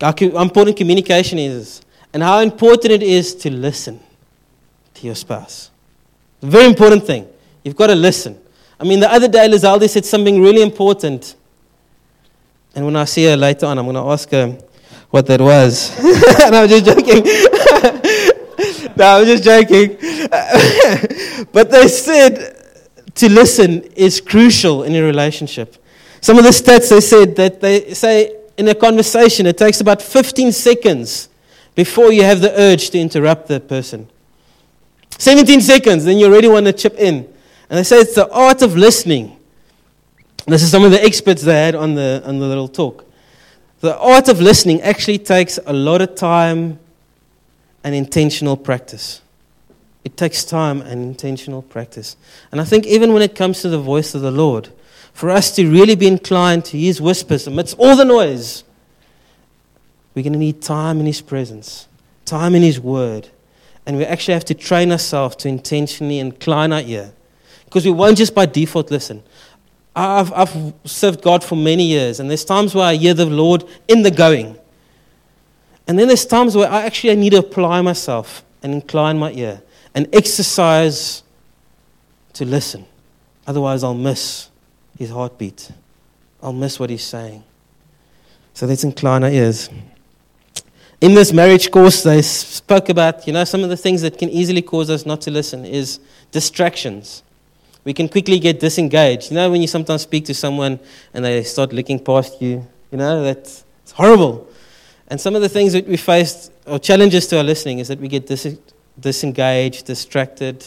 how 0.00 0.12
important 0.12 0.76
communication 0.76 1.38
is, 1.38 1.82
and 2.12 2.22
how 2.22 2.40
important 2.40 2.92
it 2.92 3.02
is 3.02 3.34
to 3.36 3.50
listen 3.50 4.00
to 4.94 5.06
your 5.06 5.14
spouse. 5.14 5.70
Very 6.42 6.66
important 6.66 7.04
thing. 7.04 7.28
You've 7.64 7.76
got 7.76 7.88
to 7.88 7.94
listen. 7.94 8.38
I 8.78 8.84
mean, 8.84 9.00
the 9.00 9.10
other 9.10 9.28
day, 9.28 9.48
Lizaldi 9.48 9.88
said 9.88 10.04
something 10.04 10.40
really 10.40 10.62
important. 10.62 11.34
And 12.76 12.84
when 12.84 12.94
I 12.94 13.06
see 13.06 13.24
her 13.24 13.36
later 13.36 13.66
on, 13.66 13.78
I'm 13.78 13.86
going 13.86 13.96
to 13.96 14.02
ask 14.02 14.30
her 14.30 14.56
what 15.10 15.26
that 15.26 15.40
was. 15.40 15.90
and 15.98 16.54
I'm 16.54 16.68
just 16.68 16.84
joking. 16.84 17.24
no, 18.96 19.18
I'm 19.18 19.24
just 19.24 19.42
joking. 19.42 19.96
but 21.52 21.70
they 21.70 21.88
said 21.88 22.56
to 23.14 23.30
listen 23.30 23.82
is 23.96 24.20
crucial 24.20 24.82
in 24.82 24.94
a 24.94 25.02
relationship. 25.02 25.82
Some 26.20 26.38
of 26.38 26.44
the 26.44 26.50
stats 26.50 26.90
they 26.90 27.00
said 27.00 27.34
that 27.36 27.60
they 27.60 27.94
say 27.94 28.36
in 28.58 28.68
a 28.68 28.74
conversation, 28.74 29.46
it 29.46 29.56
takes 29.56 29.80
about 29.80 30.02
15 30.02 30.52
seconds 30.52 31.28
before 31.74 32.12
you 32.12 32.24
have 32.24 32.40
the 32.40 32.58
urge 32.58 32.90
to 32.90 32.98
interrupt 32.98 33.48
the 33.48 33.60
person. 33.60 34.08
17 35.18 35.60
seconds, 35.60 36.04
then 36.04 36.18
you 36.18 36.26
already 36.26 36.48
want 36.48 36.66
to 36.66 36.72
chip 36.72 36.94
in. 36.98 37.32
And 37.68 37.78
they 37.78 37.84
say 37.84 38.00
it's 38.00 38.14
the 38.14 38.30
art 38.30 38.62
of 38.62 38.76
listening. 38.76 39.35
This 40.46 40.62
is 40.62 40.70
some 40.70 40.84
of 40.84 40.92
the 40.92 41.02
experts 41.02 41.42
they 41.42 41.54
had 41.54 41.74
on 41.74 41.94
the, 41.94 42.22
on 42.24 42.38
the 42.38 42.46
little 42.46 42.68
talk. 42.68 43.04
The 43.80 43.98
art 43.98 44.28
of 44.28 44.40
listening 44.40 44.80
actually 44.80 45.18
takes 45.18 45.58
a 45.66 45.72
lot 45.72 46.00
of 46.00 46.14
time 46.14 46.78
and 47.82 47.94
intentional 47.94 48.56
practice. 48.56 49.22
It 50.04 50.16
takes 50.16 50.44
time 50.44 50.82
and 50.82 51.02
intentional 51.02 51.62
practice. 51.62 52.16
And 52.52 52.60
I 52.60 52.64
think 52.64 52.86
even 52.86 53.12
when 53.12 53.22
it 53.22 53.34
comes 53.34 53.60
to 53.62 53.68
the 53.68 53.78
voice 53.78 54.14
of 54.14 54.22
the 54.22 54.30
Lord, 54.30 54.68
for 55.12 55.30
us 55.30 55.54
to 55.56 55.68
really 55.68 55.96
be 55.96 56.06
inclined 56.06 56.64
to 56.66 56.78
His 56.78 57.00
whispers 57.00 57.48
amidst 57.48 57.76
all 57.76 57.96
the 57.96 58.04
noise, 58.04 58.62
we're 60.14 60.22
going 60.22 60.32
to 60.32 60.38
need 60.38 60.62
time 60.62 61.00
in 61.00 61.06
His 61.06 61.20
presence, 61.20 61.88
time 62.24 62.54
in 62.54 62.62
His 62.62 62.78
Word. 62.78 63.28
And 63.84 63.96
we 63.96 64.04
actually 64.04 64.34
have 64.34 64.44
to 64.46 64.54
train 64.54 64.92
ourselves 64.92 65.34
to 65.36 65.48
intentionally 65.48 66.20
incline 66.20 66.72
our 66.72 66.82
ear 66.82 67.12
because 67.64 67.84
we 67.84 67.90
won't 67.90 68.16
just 68.16 68.34
by 68.34 68.46
default 68.46 68.90
listen. 68.90 69.22
I've, 69.96 70.30
I've 70.34 70.74
served 70.84 71.22
God 71.22 71.42
for 71.42 71.56
many 71.56 71.84
years, 71.84 72.20
and 72.20 72.28
there's 72.28 72.44
times 72.44 72.74
where 72.74 72.84
I 72.84 72.96
hear 72.96 73.14
the 73.14 73.24
Lord 73.24 73.64
in 73.88 74.02
the 74.02 74.10
going. 74.10 74.58
And 75.88 75.98
then 75.98 76.06
there's 76.06 76.26
times 76.26 76.54
where 76.54 76.68
I 76.68 76.82
actually 76.82 77.16
need 77.16 77.30
to 77.30 77.38
apply 77.38 77.80
myself 77.80 78.44
and 78.62 78.74
incline 78.74 79.18
my 79.18 79.32
ear 79.32 79.62
and 79.94 80.06
exercise 80.14 81.22
to 82.34 82.44
listen. 82.44 82.84
Otherwise, 83.46 83.82
I'll 83.82 83.94
miss 83.94 84.50
his 84.98 85.08
heartbeat. 85.08 85.70
I'll 86.42 86.52
miss 86.52 86.78
what 86.78 86.90
he's 86.90 87.04
saying. 87.04 87.42
So 88.52 88.66
let's 88.66 88.84
incline 88.84 89.24
our 89.24 89.30
ears. 89.30 89.70
In 91.00 91.14
this 91.14 91.32
marriage 91.32 91.70
course, 91.70 92.02
they 92.02 92.20
spoke 92.20 92.90
about, 92.90 93.26
you 93.26 93.32
know, 93.32 93.44
some 93.44 93.62
of 93.62 93.70
the 93.70 93.76
things 93.76 94.02
that 94.02 94.18
can 94.18 94.28
easily 94.28 94.60
cause 94.60 94.90
us 94.90 95.06
not 95.06 95.22
to 95.22 95.30
listen 95.30 95.64
is 95.64 96.00
distractions 96.32 97.22
we 97.86 97.94
can 97.94 98.08
quickly 98.08 98.40
get 98.40 98.58
disengaged. 98.58 99.30
You 99.30 99.36
know, 99.36 99.48
when 99.48 99.62
you 99.62 99.68
sometimes 99.68 100.02
speak 100.02 100.24
to 100.24 100.34
someone 100.34 100.80
and 101.14 101.24
they 101.24 101.44
start 101.44 101.72
looking 101.72 102.00
past 102.00 102.42
you, 102.42 102.66
you 102.90 102.98
know, 102.98 103.22
that's 103.22 103.64
horrible. 103.92 104.48
And 105.06 105.20
some 105.20 105.36
of 105.36 105.40
the 105.40 105.48
things 105.48 105.72
that 105.72 105.86
we 105.86 105.96
face, 105.96 106.50
or 106.66 106.80
challenges 106.80 107.28
to 107.28 107.38
our 107.38 107.44
listening, 107.44 107.78
is 107.78 107.86
that 107.86 108.00
we 108.00 108.08
get 108.08 108.26
dis- 108.26 108.58
disengaged, 108.98 109.86
distracted. 109.86 110.66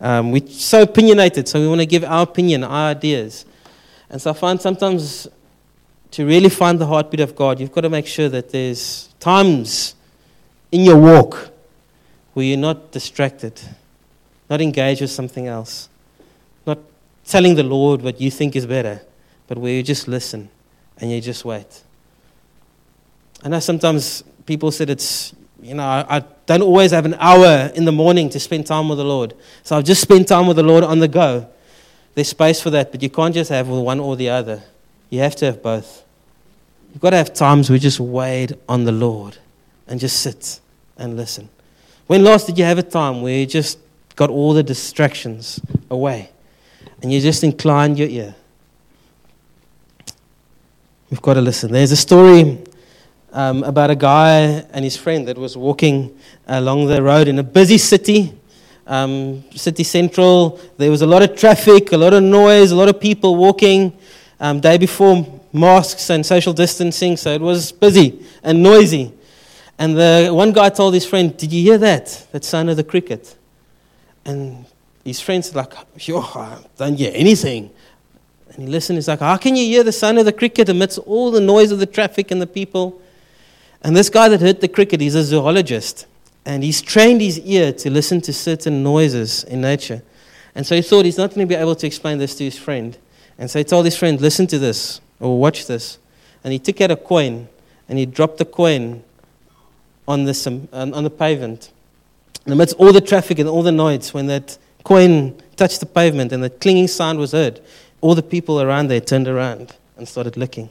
Um, 0.00 0.32
we're 0.32 0.48
so 0.48 0.82
opinionated, 0.82 1.46
so 1.46 1.60
we 1.60 1.68
want 1.68 1.82
to 1.82 1.86
give 1.86 2.02
our 2.02 2.24
opinion, 2.24 2.64
our 2.64 2.90
ideas. 2.90 3.46
And 4.10 4.20
so 4.20 4.30
I 4.30 4.34
find 4.34 4.60
sometimes 4.60 5.28
to 6.10 6.26
really 6.26 6.48
find 6.48 6.80
the 6.80 6.86
heartbeat 6.86 7.20
of 7.20 7.36
God, 7.36 7.60
you've 7.60 7.72
got 7.72 7.82
to 7.82 7.90
make 7.90 8.08
sure 8.08 8.28
that 8.28 8.50
there's 8.50 9.14
times 9.20 9.94
in 10.72 10.80
your 10.80 10.98
walk 10.98 11.52
where 12.34 12.44
you're 12.44 12.58
not 12.58 12.90
distracted, 12.90 13.60
not 14.50 14.60
engaged 14.60 15.00
with 15.00 15.12
something 15.12 15.46
else 15.46 15.90
telling 17.26 17.54
the 17.54 17.62
Lord 17.62 18.02
what 18.02 18.20
you 18.20 18.30
think 18.30 18.56
is 18.56 18.66
better, 18.66 19.00
but 19.46 19.58
where 19.58 19.72
you 19.72 19.82
just 19.82 20.08
listen 20.08 20.48
and 20.98 21.10
you 21.10 21.20
just 21.20 21.44
wait. 21.44 21.82
I 23.42 23.48
know 23.48 23.60
sometimes 23.60 24.24
people 24.46 24.70
said 24.70 24.90
it's, 24.90 25.34
you 25.60 25.74
know, 25.74 25.84
I, 25.84 26.18
I 26.18 26.24
don't 26.46 26.62
always 26.62 26.92
have 26.92 27.04
an 27.04 27.14
hour 27.18 27.70
in 27.74 27.84
the 27.84 27.92
morning 27.92 28.30
to 28.30 28.40
spend 28.40 28.66
time 28.66 28.88
with 28.88 28.98
the 28.98 29.04
Lord. 29.04 29.34
So 29.62 29.76
I've 29.76 29.84
just 29.84 30.00
spent 30.00 30.28
time 30.28 30.46
with 30.46 30.56
the 30.56 30.62
Lord 30.62 30.84
on 30.84 31.00
the 31.00 31.08
go. 31.08 31.48
There's 32.14 32.28
space 32.28 32.60
for 32.60 32.70
that, 32.70 32.92
but 32.92 33.02
you 33.02 33.10
can't 33.10 33.34
just 33.34 33.50
have 33.50 33.68
one 33.68 34.00
or 34.00 34.16
the 34.16 34.30
other. 34.30 34.62
You 35.10 35.20
have 35.20 35.36
to 35.36 35.46
have 35.46 35.62
both. 35.62 36.04
You've 36.92 37.02
got 37.02 37.10
to 37.10 37.18
have 37.18 37.34
times 37.34 37.68
where 37.68 37.76
you 37.76 37.80
just 37.80 38.00
wait 38.00 38.52
on 38.68 38.84
the 38.84 38.92
Lord 38.92 39.36
and 39.86 40.00
just 40.00 40.20
sit 40.20 40.60
and 40.96 41.16
listen. 41.16 41.50
When 42.06 42.24
last 42.24 42.46
did 42.46 42.58
you 42.58 42.64
have 42.64 42.78
a 42.78 42.82
time 42.82 43.20
where 43.20 43.36
you 43.38 43.46
just 43.46 43.78
got 44.14 44.30
all 44.30 44.54
the 44.54 44.62
distractions 44.62 45.60
away? 45.90 46.30
And 47.06 47.12
you 47.12 47.20
just 47.20 47.44
incline 47.44 47.94
your 47.94 48.08
ear. 48.08 48.34
We've 51.08 51.22
got 51.22 51.34
to 51.34 51.40
listen. 51.40 51.70
There's 51.70 51.92
a 51.92 51.96
story 51.96 52.58
um, 53.32 53.62
about 53.62 53.90
a 53.90 53.94
guy 53.94 54.38
and 54.72 54.84
his 54.84 54.96
friend 54.96 55.28
that 55.28 55.38
was 55.38 55.56
walking 55.56 56.18
along 56.48 56.88
the 56.88 57.00
road 57.00 57.28
in 57.28 57.38
a 57.38 57.44
busy 57.44 57.78
city, 57.78 58.36
um, 58.88 59.44
city 59.54 59.84
central. 59.84 60.60
There 60.78 60.90
was 60.90 61.02
a 61.02 61.06
lot 61.06 61.22
of 61.22 61.36
traffic, 61.36 61.92
a 61.92 61.96
lot 61.96 62.12
of 62.12 62.24
noise, 62.24 62.72
a 62.72 62.74
lot 62.74 62.88
of 62.88 62.98
people 62.98 63.36
walking. 63.36 63.96
Um, 64.40 64.58
day 64.58 64.76
before 64.76 65.40
masks 65.52 66.10
and 66.10 66.26
social 66.26 66.52
distancing, 66.52 67.16
so 67.16 67.30
it 67.30 67.40
was 67.40 67.70
busy 67.70 68.20
and 68.42 68.64
noisy. 68.64 69.12
And 69.78 69.96
the 69.96 70.30
one 70.32 70.50
guy 70.50 70.70
told 70.70 70.92
his 70.92 71.06
friend, 71.06 71.36
"Did 71.36 71.52
you 71.52 71.62
hear 71.62 71.78
that? 71.78 72.26
That 72.32 72.44
sound 72.44 72.68
of 72.68 72.76
the 72.76 72.82
cricket?" 72.82 73.36
And 74.24 74.66
his 75.06 75.20
friends 75.20 75.54
like, 75.54 75.72
yo, 75.96 76.20
I 76.20 76.58
don't 76.76 76.96
hear 76.96 77.12
anything. 77.14 77.70
And 78.50 78.64
he 78.64 78.66
listened. 78.66 78.96
He's 78.96 79.06
like, 79.06 79.20
how 79.20 79.36
can 79.36 79.54
you 79.54 79.64
hear 79.64 79.84
the 79.84 79.92
sound 79.92 80.18
of 80.18 80.24
the 80.24 80.32
cricket 80.32 80.68
amidst 80.68 80.98
all 80.98 81.30
the 81.30 81.40
noise 81.40 81.70
of 81.70 81.78
the 81.78 81.86
traffic 81.86 82.32
and 82.32 82.42
the 82.42 82.46
people? 82.46 83.00
And 83.82 83.96
this 83.96 84.10
guy 84.10 84.28
that 84.28 84.40
heard 84.40 84.60
the 84.60 84.68
cricket, 84.68 85.00
he's 85.00 85.14
a 85.14 85.22
zoologist. 85.22 86.06
And 86.44 86.64
he's 86.64 86.82
trained 86.82 87.20
his 87.20 87.38
ear 87.40 87.72
to 87.74 87.90
listen 87.90 88.20
to 88.22 88.32
certain 88.32 88.82
noises 88.82 89.44
in 89.44 89.60
nature. 89.60 90.02
And 90.56 90.66
so 90.66 90.74
he 90.74 90.82
thought 90.82 91.04
he's 91.04 91.18
not 91.18 91.30
going 91.34 91.46
to 91.46 91.54
be 91.54 91.58
able 91.58 91.76
to 91.76 91.86
explain 91.86 92.18
this 92.18 92.34
to 92.36 92.44
his 92.44 92.58
friend. 92.58 92.98
And 93.38 93.48
so 93.48 93.60
he 93.60 93.64
told 93.64 93.84
his 93.84 93.96
friend, 93.96 94.20
listen 94.20 94.48
to 94.48 94.58
this 94.58 95.00
or 95.20 95.38
watch 95.38 95.66
this. 95.66 95.98
And 96.42 96.52
he 96.52 96.58
took 96.58 96.80
out 96.80 96.90
a 96.90 96.96
coin 96.96 97.48
and 97.88 97.96
he 97.96 98.06
dropped 98.06 98.38
the 98.38 98.44
coin 98.44 99.04
on, 100.08 100.28
um, 100.72 100.94
on 100.94 101.04
the 101.04 101.10
pavement. 101.10 101.70
And 102.44 102.52
amidst 102.52 102.74
all 102.76 102.92
the 102.92 103.00
traffic 103.00 103.38
and 103.38 103.48
all 103.48 103.62
the 103.62 103.72
noise, 103.72 104.12
when 104.12 104.26
that 104.26 104.58
coin 104.86 105.36
touched 105.56 105.80
the 105.80 105.86
pavement 105.86 106.30
and 106.30 106.44
the 106.44 106.48
clinging 106.48 106.86
sound 106.86 107.18
was 107.18 107.32
heard, 107.32 107.60
all 108.00 108.14
the 108.14 108.22
people 108.22 108.60
around 108.62 108.86
there 108.86 109.00
turned 109.00 109.26
around 109.26 109.74
and 109.96 110.06
started 110.06 110.36
looking. 110.36 110.70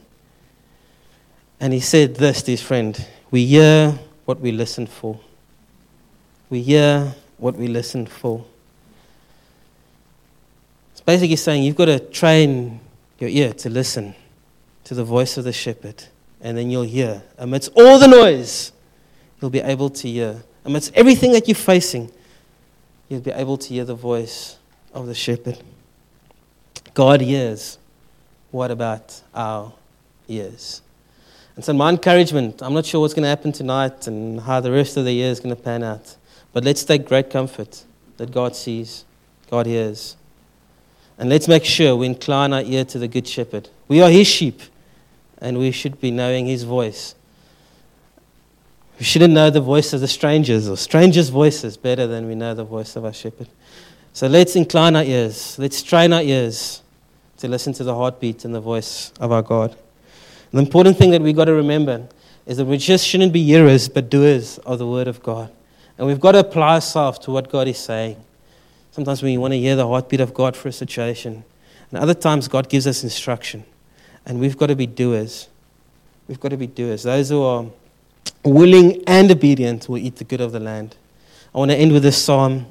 And 1.59 1.73
he 1.73 1.81
said 1.81 2.15
this 2.15 2.41
to 2.43 2.51
his 2.51 2.61
friend 2.61 3.05
We 3.29 3.45
hear 3.45 3.99
what 4.23 4.39
we 4.39 4.53
listen 4.53 4.87
for. 4.87 5.19
We 6.49 6.61
hear 6.61 7.13
what 7.37 7.57
we 7.57 7.67
listen 7.67 8.05
for. 8.05 8.45
It's 10.93 11.01
basically 11.01 11.35
saying 11.35 11.63
you've 11.63 11.75
got 11.75 11.85
to 11.85 11.99
train 11.99 12.79
your 13.19 13.29
ear 13.29 13.51
to 13.55 13.69
listen 13.69 14.15
to 14.85 14.93
the 14.93 15.03
voice 15.03 15.37
of 15.37 15.43
the 15.43 15.51
shepherd, 15.51 16.05
and 16.39 16.57
then 16.57 16.69
you'll 16.69 16.83
hear. 16.83 17.21
Amidst 17.37 17.71
all 17.75 17.99
the 17.99 18.07
noise, 18.07 18.71
you'll 19.41 19.51
be 19.51 19.59
able 19.59 19.89
to 19.89 20.07
hear. 20.07 20.41
Amidst 20.63 20.93
everything 20.93 21.33
that 21.33 21.49
you're 21.49 21.55
facing, 21.55 22.09
you'll 23.09 23.21
be 23.21 23.31
able 23.31 23.57
to 23.57 23.69
hear 23.69 23.85
the 23.85 23.95
voice 23.95 24.57
of 24.93 25.07
the 25.07 25.15
shepherd. 25.15 25.59
God 26.93 27.21
hears. 27.21 27.77
What 28.51 28.71
about 28.71 29.21
our 29.33 29.73
ears? 30.27 30.81
And 31.55 31.63
so, 31.63 31.73
my 31.73 31.89
encouragement 31.89 32.61
I'm 32.61 32.73
not 32.73 32.85
sure 32.85 33.01
what's 33.01 33.13
going 33.13 33.23
to 33.23 33.29
happen 33.29 33.51
tonight 33.51 34.07
and 34.07 34.39
how 34.41 34.59
the 34.59 34.71
rest 34.71 34.97
of 34.97 35.05
the 35.05 35.11
year 35.11 35.29
is 35.29 35.39
going 35.39 35.55
to 35.55 35.61
pan 35.61 35.83
out. 35.83 36.15
But 36.53 36.63
let's 36.63 36.83
take 36.83 37.05
great 37.05 37.29
comfort 37.29 37.83
that 38.17 38.31
God 38.31 38.55
sees, 38.55 39.03
God 39.49 39.65
hears. 39.65 40.15
And 41.17 41.29
let's 41.29 41.47
make 41.47 41.65
sure 41.65 41.95
we 41.95 42.07
incline 42.07 42.53
our 42.53 42.61
ear 42.61 42.85
to 42.85 42.99
the 42.99 43.07
Good 43.07 43.27
Shepherd. 43.27 43.69
We 43.87 44.01
are 44.01 44.09
His 44.09 44.27
sheep, 44.27 44.61
and 45.37 45.57
we 45.57 45.71
should 45.71 45.99
be 45.99 46.11
knowing 46.11 46.45
His 46.45 46.63
voice. 46.63 47.15
We 48.97 49.05
shouldn't 49.05 49.33
know 49.33 49.49
the 49.49 49.61
voice 49.61 49.91
of 49.93 50.01
the 50.01 50.07
strangers 50.07 50.69
or 50.69 50.77
strangers' 50.77 51.29
voices 51.29 51.75
better 51.75 52.07
than 52.07 52.27
we 52.27 52.35
know 52.35 52.53
the 52.53 52.63
voice 52.63 52.95
of 52.95 53.03
our 53.03 53.13
shepherd. 53.13 53.47
So 54.13 54.27
let's 54.27 54.55
incline 54.55 54.95
our 54.95 55.03
ears. 55.03 55.59
Let's 55.59 55.83
train 55.83 56.13
our 56.13 56.21
ears 56.21 56.81
to 57.39 57.49
listen 57.49 57.73
to 57.73 57.83
the 57.83 57.93
heartbeat 57.93 58.45
and 58.45 58.55
the 58.55 58.61
voice 58.61 59.11
of 59.19 59.31
our 59.31 59.41
God. 59.41 59.75
The 60.51 60.59
important 60.59 60.97
thing 60.97 61.11
that 61.11 61.21
we've 61.21 61.35
got 61.35 61.45
to 61.45 61.53
remember 61.53 62.07
is 62.45 62.57
that 62.57 62.65
we 62.65 62.77
just 62.77 63.05
shouldn't 63.05 63.33
be 63.33 63.43
hearers 63.43 63.89
but 63.89 64.09
doers 64.09 64.57
of 64.59 64.79
the 64.79 64.87
Word 64.87 65.07
of 65.09 65.21
God. 65.21 65.51
And 65.97 66.07
we've 66.07 66.19
got 66.19 66.33
to 66.33 66.39
apply 66.39 66.75
ourselves 66.75 67.19
to 67.19 67.31
what 67.31 67.51
God 67.51 67.67
is 67.67 67.77
saying. 67.77 68.17
Sometimes 68.91 69.21
we 69.21 69.37
want 69.37 69.53
to 69.53 69.59
hear 69.59 69.75
the 69.75 69.85
heartbeat 69.85 70.21
of 70.21 70.33
God 70.33 70.55
for 70.55 70.69
a 70.69 70.71
situation, 70.71 71.43
and 71.91 71.99
other 71.99 72.13
times 72.13 72.47
God 72.47 72.69
gives 72.69 72.87
us 72.87 73.03
instruction. 73.03 73.65
And 74.25 74.39
we've 74.39 74.57
got 74.57 74.67
to 74.67 74.75
be 74.75 74.87
doers. 74.87 75.49
We've 76.29 76.39
got 76.39 76.49
to 76.49 76.57
be 76.57 76.67
doers. 76.67 77.03
Those 77.03 77.29
who 77.29 77.43
are 77.43 77.65
willing 78.43 79.03
and 79.07 79.31
obedient 79.31 79.89
will 79.89 79.97
eat 79.97 80.17
the 80.17 80.23
good 80.23 80.41
of 80.41 80.51
the 80.51 80.59
land. 80.59 80.95
I 81.53 81.57
want 81.57 81.71
to 81.71 81.77
end 81.77 81.91
with 81.91 82.03
this 82.03 82.21
psalm 82.21 82.65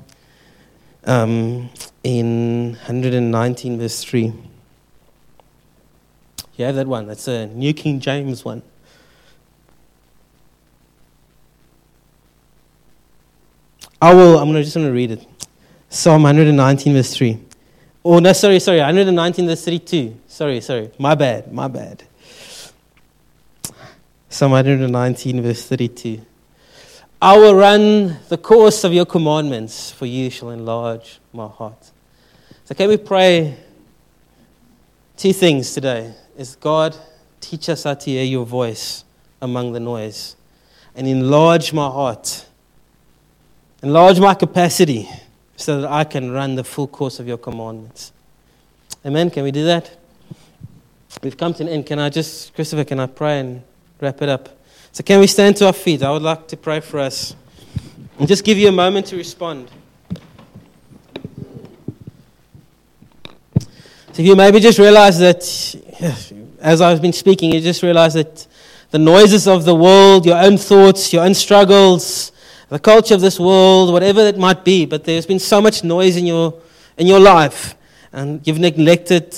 um, 1.05 1.71
in 2.03 2.73
119, 2.73 3.79
verse 3.79 4.05
3. 4.05 4.33
You 6.57 6.65
have 6.65 6.77
that 6.77 6.87
one. 6.87 7.07
That's 7.07 7.27
a 7.27 7.47
New 7.47 7.73
King 7.73 7.99
James 7.99 8.45
one. 8.45 8.63
I 14.01 14.13
will, 14.13 14.39
I'm 14.39 14.53
just 14.53 14.75
going 14.75 14.87
to 14.87 14.93
read 14.93 15.13
it. 15.13 15.27
Psalm 15.89 16.25
119, 16.25 16.93
verse 16.93 17.17
3. 17.17 17.41
Oh, 18.05 18.19
no, 18.19 18.33
sorry, 18.35 18.61
sorry. 18.61 18.79
119, 18.79 19.47
verse 19.47 19.65
32. 19.65 20.15
Sorry, 20.27 20.61
sorry. 20.61 20.91
My 20.99 21.15
bad, 21.15 21.53
my 21.53 21.69
bad. 21.69 22.05
Psalm 24.35 24.51
119, 24.51 25.43
verse 25.43 25.65
32. 25.65 26.21
I 27.23 27.39
will 27.39 27.55
run 27.55 28.19
the 28.29 28.37
course 28.37 28.83
of 28.83 28.93
your 28.93 29.07
commandments, 29.07 29.93
for 29.93 30.07
you 30.07 30.29
shall 30.29 30.51
enlarge 30.51 31.21
my 31.33 31.47
heart. 31.47 31.93
So, 32.65 32.75
can 32.75 32.89
we 32.89 32.97
pray 32.97 33.57
two 35.17 35.33
things 35.33 35.73
today? 35.73 36.17
is 36.37 36.57
God, 36.57 36.97
teach 37.41 37.69
us 37.69 37.85
how 37.85 37.95
to 37.95 38.11
hear 38.11 38.25
your 38.25 38.45
voice 38.45 39.05
among 39.41 39.73
the 39.73 39.79
noise 39.79 40.35
and 40.97 41.07
enlarge 41.07 41.73
my 41.73 41.87
heart, 41.87 42.45
enlarge 43.85 44.19
my 44.19 44.35
capacity 44.35 45.09
so 45.55 45.81
that 45.81 45.89
I 45.89 46.03
can 46.03 46.33
run 46.33 46.57
the 46.57 46.65
full 46.65 46.89
course 46.89 47.21
of 47.21 47.29
your 47.29 47.39
commandments. 47.39 48.13
Amen. 49.07 49.31
Can 49.31 49.45
we 49.45 49.53
do 49.53 49.65
that? 49.67 49.97
We've 51.23 51.37
come 51.37 51.55
to 51.55 51.63
an 51.63 51.69
end. 51.69 51.87
Can 51.87 52.01
I 52.01 52.09
just, 52.09 52.53
Christopher, 52.53 52.83
can 52.83 52.99
I 52.99 53.07
pray 53.07 53.39
and 53.39 53.63
wrap 54.01 54.21
it 54.23 54.29
up? 54.29 54.49
So, 54.93 55.03
can 55.03 55.21
we 55.21 55.27
stand 55.27 55.57
to 55.57 55.67
our 55.67 55.73
feet? 55.73 56.03
I 56.03 56.11
would 56.11 56.23
like 56.23 56.47
to 56.49 56.57
pray 56.57 56.81
for 56.81 57.01
us 57.01 57.35
and 58.19 58.29
just 58.29 58.45
give 58.45 58.59
you 58.59 58.69
a 58.69 58.73
moment 58.73 59.07
to 59.07 59.17
respond. 59.17 59.71
So 64.15 64.23
if 64.23 64.29
you 64.29 64.37
maybe 64.37 64.61
just 64.61 64.79
realize 64.79 65.19
that, 65.19 65.43
as 66.61 66.81
I've 66.81 67.03
been 67.03 67.13
speaking, 67.13 67.53
you 67.53 67.61
just 67.61 67.83
realize 67.83 68.15
that 68.15 68.47
the 68.93 68.99
noises 69.01 69.49
of 69.49 69.65
the 69.65 69.75
world, 69.75 70.25
your 70.25 70.39
own 70.39 70.57
thoughts, 70.57 71.13
your 71.13 71.25
own 71.25 71.35
struggles, 71.35 72.31
the 72.69 72.79
culture 72.79 73.15
of 73.15 73.21
this 73.21 73.41
world, 73.41 73.93
whatever 73.93 74.21
it 74.21 74.39
might 74.39 74.65
be, 74.65 74.87
but 74.87 75.03
there's 75.03 75.27
been 75.27 75.41
so 75.41 75.61
much 75.61 75.83
noise 75.83 76.17
in 76.17 76.27
your, 76.27 76.55
in 76.97 77.09
your 77.09 77.19
life, 77.19 77.75
and 78.13 78.47
you've 78.47 78.61
neglected 78.61 79.33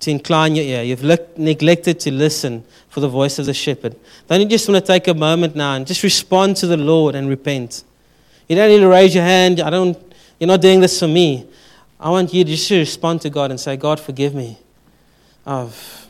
to 0.00 0.10
incline 0.10 0.56
your 0.56 0.64
ear. 0.64 0.82
You've 0.82 1.04
le- 1.04 1.18
neglected 1.36 2.00
to 2.00 2.10
listen 2.10 2.64
for 2.98 3.02
the 3.02 3.08
voice 3.08 3.38
of 3.38 3.46
the 3.46 3.54
shepherd. 3.54 3.94
Don't 4.26 4.40
you 4.40 4.48
just 4.48 4.68
want 4.68 4.84
to 4.84 4.92
take 4.92 5.06
a 5.06 5.14
moment 5.14 5.54
now 5.54 5.74
and 5.74 5.86
just 5.86 6.02
respond 6.02 6.56
to 6.56 6.66
the 6.66 6.76
Lord 6.76 7.14
and 7.14 7.28
repent? 7.28 7.84
You 8.48 8.56
don't 8.56 8.68
need 8.68 8.80
to 8.80 8.88
raise 8.88 9.14
your 9.14 9.22
hand. 9.22 9.60
I 9.60 9.70
don't, 9.70 9.96
you're 10.40 10.48
not 10.48 10.60
doing 10.60 10.80
this 10.80 10.98
for 10.98 11.06
me. 11.06 11.46
I 12.00 12.10
want 12.10 12.34
you 12.34 12.42
to 12.42 12.50
just 12.50 12.68
respond 12.72 13.20
to 13.20 13.30
God 13.30 13.52
and 13.52 13.60
say, 13.60 13.76
God, 13.76 14.00
forgive 14.00 14.34
me. 14.34 14.58
I've, 15.46 16.08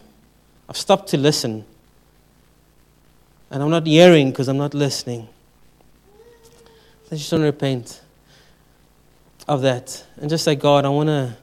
I've 0.66 0.79
stopped 0.79 1.09
to 1.11 1.18
listen. 1.18 1.66
And 3.51 3.62
I'm 3.62 3.70
not 3.70 3.87
hearing 3.87 4.31
because 4.31 4.48
I'm 4.48 4.57
not 4.57 4.72
listening. 4.72 5.29
I 7.12 7.16
just 7.16 7.31
want 7.31 7.42
to 7.42 7.46
repent 7.46 8.01
of 9.46 9.61
that 9.61 10.05
and 10.16 10.31
just 10.31 10.42
say, 10.42 10.55
God, 10.55 10.87
I 10.87 10.88
want 10.88 11.09
to, 11.09 11.37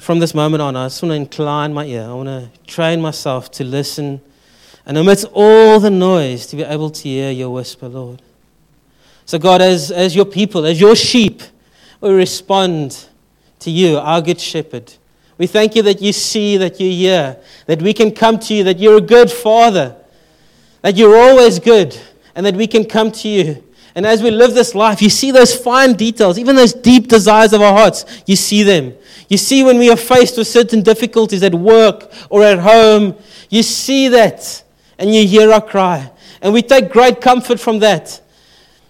from 0.00 0.18
this 0.18 0.34
moment 0.34 0.60
on, 0.60 0.76
I 0.76 0.86
just 0.86 1.02
want 1.02 1.12
to 1.12 1.16
incline 1.16 1.72
my 1.72 1.86
ear. 1.86 2.02
I 2.02 2.12
want 2.12 2.28
to 2.28 2.50
train 2.66 3.00
myself 3.00 3.50
to 3.52 3.64
listen 3.64 4.20
and 4.86 4.96
amidst 4.96 5.26
all 5.32 5.80
the 5.80 5.90
noise 5.90 6.46
to 6.46 6.56
be 6.56 6.62
able 6.62 6.90
to 6.90 7.02
hear 7.02 7.30
your 7.30 7.50
whisper, 7.50 7.88
Lord. 7.88 8.22
So, 9.24 9.38
God, 9.38 9.60
as, 9.60 9.90
as 9.90 10.14
your 10.14 10.24
people, 10.24 10.64
as 10.64 10.80
your 10.80 10.94
sheep, 10.94 11.42
we 12.00 12.10
respond 12.10 13.08
to 13.58 13.70
you, 13.70 13.98
our 13.98 14.22
good 14.22 14.40
shepherd. 14.40 14.92
We 15.38 15.46
thank 15.46 15.74
you 15.74 15.82
that 15.82 16.00
you 16.00 16.12
see, 16.12 16.56
that 16.56 16.80
you 16.80 16.90
hear, 16.90 17.36
that 17.66 17.82
we 17.82 17.92
can 17.92 18.12
come 18.12 18.38
to 18.38 18.54
you, 18.54 18.64
that 18.64 18.78
you're 18.78 18.98
a 18.98 19.02
good 19.02 19.30
father, 19.30 19.96
that 20.82 20.96
you're 20.96 21.16
always 21.16 21.58
good, 21.58 21.98
and 22.34 22.46
that 22.46 22.54
we 22.54 22.66
can 22.66 22.84
come 22.84 23.10
to 23.10 23.28
you. 23.28 23.62
And 23.96 24.06
as 24.06 24.22
we 24.22 24.30
live 24.30 24.54
this 24.54 24.74
life, 24.74 25.02
you 25.02 25.08
see 25.08 25.30
those 25.30 25.54
fine 25.54 25.94
details, 25.94 26.38
even 26.38 26.54
those 26.54 26.74
deep 26.74 27.08
desires 27.08 27.52
of 27.52 27.62
our 27.62 27.72
hearts, 27.72 28.04
you 28.26 28.36
see 28.36 28.62
them. 28.62 28.94
You 29.28 29.38
see 29.38 29.64
when 29.64 29.78
we 29.78 29.90
are 29.90 29.96
faced 29.96 30.38
with 30.38 30.46
certain 30.46 30.82
difficulties 30.82 31.42
at 31.42 31.54
work 31.54 32.12
or 32.30 32.44
at 32.44 32.58
home, 32.58 33.16
you 33.48 33.62
see 33.62 34.08
that, 34.08 34.62
and 34.98 35.14
you 35.14 35.26
hear 35.26 35.52
our 35.52 35.60
cry. 35.60 36.10
And 36.40 36.52
we 36.52 36.62
take 36.62 36.90
great 36.90 37.20
comfort 37.20 37.60
from 37.60 37.78
that. 37.80 38.20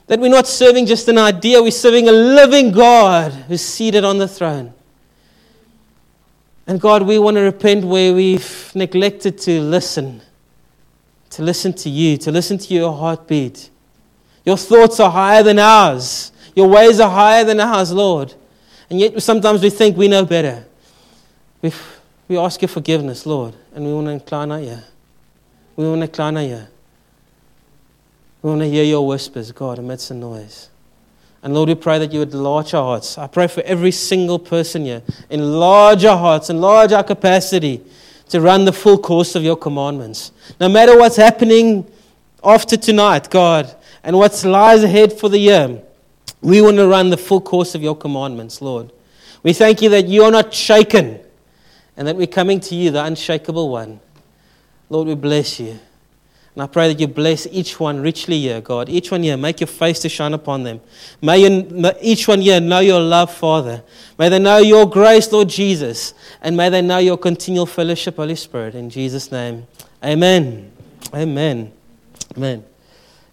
That 0.07 0.21
we're 0.21 0.29
not 0.29 0.47
serving 0.47 0.87
just 0.87 1.09
an 1.09 1.19
idea, 1.19 1.61
we're 1.61 1.71
serving 1.71 2.09
a 2.09 2.13
living 2.13 2.71
God 2.71 3.33
who's 3.33 3.63
seated 3.63 4.05
on 4.05 4.19
the 4.19 4.29
throne. 4.29 4.73
And 6.67 6.81
God, 6.81 7.03
we 7.03 7.19
want 7.19 7.37
to 7.37 7.43
repent 7.43 7.85
where 7.85 8.13
we've 8.13 8.73
neglected 8.75 9.39
to 9.39 9.61
listen, 9.61 10.21
to 11.31 11.43
listen 11.43 11.73
to 11.75 11.91
you, 11.91 12.17
to 12.19 12.33
listen 12.33 12.59
to 12.59 12.75
your 12.75 12.93
heartbeat. 12.93 13.71
Your 14.45 14.57
thoughts 14.57 15.01
are 15.01 15.11
higher 15.11 15.43
than 15.43 15.59
ours, 15.59 16.33
your 16.55 16.69
ways 16.69 17.01
are 17.01 17.11
higher 17.11 17.45
than 17.45 17.61
ours, 17.61 17.93
Lord. 17.93 18.35
And 18.89 19.01
yet 19.01 19.21
sometimes 19.21 19.63
we 19.63 19.71
think 19.71 19.97
we 19.97 20.09
know 20.09 20.25
better. 20.25 20.65
we 21.63 21.73
we 22.29 22.37
ask 22.37 22.61
your 22.61 22.69
forgiveness, 22.69 23.25
Lord, 23.25 23.55
and 23.75 23.85
we 23.85 23.93
want 23.93 24.07
to 24.07 24.11
incline 24.13 24.51
our 24.51 24.61
ear. 24.61 24.85
We 25.77 25.87
want 25.87 26.01
to 26.01 26.07
incline 26.07 26.37
our 26.37 26.43
ear. 26.43 26.69
We 28.43 28.51
want 28.51 28.63
to 28.63 28.69
hear 28.69 28.85
your 28.85 29.07
whispers, 29.07 29.53
God, 29.53 29.79
amidst 29.79 30.09
the 30.09 30.15
noise. 30.15 30.71
And 31.43 31.55
Lord, 31.55 31.69
we 31.69 31.75
pray 31.75 31.99
that 31.99 32.13
you 32.13 32.21
would 32.21 32.33
enlarge 32.33 32.75
our 32.75 32.83
hearts. 32.83 33.19
I 33.19 33.27
pray 33.27 33.47
for 33.47 33.63
every 33.63 33.93
single 33.93 34.39
person 34.39 34.85
here. 34.85 35.03
Enlarge 35.31 36.05
our 36.05 36.17
hearts, 36.17 36.51
enlarge 36.51 36.93
our 36.93 37.05
capacity 37.05 37.83
to 38.31 38.41
run 38.41 38.65
the 38.65 38.73
full 38.73 38.99
course 38.99 39.35
of 39.35 39.45
your 39.45 39.57
commandments. 39.57 40.33
No 40.59 40.69
matter 40.69 40.99
what's 40.99 41.17
happening 41.17 41.89
after 42.43 42.77
tonight, 42.77 43.31
God, 43.31 43.75
and 44.03 44.17
what 44.17 44.43
lies 44.45 44.83
ahead 44.83 45.13
for 45.13 45.29
the 45.29 45.39
year, 45.39 45.83
we 46.41 46.61
want 46.63 46.77
to 46.79 46.87
run 46.87 47.11
the 47.11 47.17
full 47.17 47.41
course 47.41 47.75
of 47.75 47.83
your 47.83 47.97
commandments, 47.97 48.61
Lord. 48.61 48.93
We 49.43 49.53
thank 49.53 49.83
you 49.83 49.89
that 49.91 50.07
you 50.07 50.25
are 50.25 50.31
not 50.31 50.53
shaken 50.53 51.21
and 51.97 52.09
that 52.09 52.17
we're 52.17 52.27
coming 52.27 52.61
to 52.61 52.75
you, 52.75 52.91
the 52.91 53.05
unshakable 53.05 53.69
one. 53.69 54.01
Lord, 54.89 55.09
we 55.09 55.15
bless 55.15 55.61
you. 55.61 55.79
And 56.57 56.63
I 56.63 56.67
pray 56.67 56.89
that 56.89 56.99
you 56.99 57.07
bless 57.07 57.47
each 57.49 57.79
one 57.79 58.01
richly 58.01 58.41
here, 58.41 58.63
God. 58.63 58.89
Each 58.89 59.11
one 59.11 59.23
here, 59.23 59.37
make 59.37 59.61
your 59.61 59.67
face 59.67 60.01
to 60.01 60.09
shine 60.09 60.33
upon 60.33 60.63
them. 60.63 60.81
May, 61.21 61.41
you, 61.43 61.93
each 62.01 62.27
one 62.27 62.41
here 62.41 62.61
know 62.61 62.81
your 62.81 63.01
love, 63.01 63.31
Father. 63.31 63.83
May 64.19 64.31
they 64.31 64.39
know 64.39 64.57
your 64.57 64.89
grace, 64.89 65.31
Lord 65.31 65.51
Jesus. 65.51 66.15
And 66.41 66.57
may 66.57 66.71
they 66.71 66.81
know 66.81 66.97
your 66.97 67.19
continual 67.19 67.67
fellowship, 67.67 68.17
Holy 68.17 68.37
Spirit. 68.37 68.75
In 68.75 68.89
Jesus' 68.89 69.31
name. 69.31 69.67
Amen. 70.03 70.73
Amen. 71.15 71.73
Amen. 72.35 72.65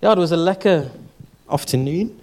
Yeah, 0.01 0.11
it 0.11 0.17
was 0.17 0.33
a 0.33 0.35
lekker 0.35 0.91
afternoon. 1.49 2.19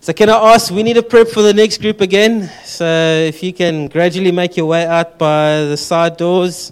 So, 0.00 0.12
can 0.12 0.30
I 0.30 0.54
ask, 0.54 0.72
we 0.72 0.84
need 0.84 0.94
to 0.94 1.02
prep 1.02 1.26
for 1.28 1.42
the 1.42 1.52
next 1.52 1.78
group 1.78 2.00
again. 2.00 2.48
So, 2.64 2.84
if 2.86 3.42
you 3.42 3.52
can 3.52 3.88
gradually 3.88 4.30
make 4.30 4.56
your 4.56 4.66
way 4.66 4.86
out 4.86 5.18
by 5.18 5.62
the 5.64 5.76
side 5.76 6.16
doors, 6.16 6.70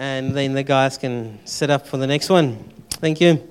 and 0.00 0.34
then 0.34 0.54
the 0.54 0.62
guys 0.62 0.96
can 0.96 1.38
set 1.44 1.68
up 1.68 1.86
for 1.86 1.98
the 1.98 2.06
next 2.06 2.30
one. 2.30 2.56
Thank 2.88 3.20
you. 3.20 3.46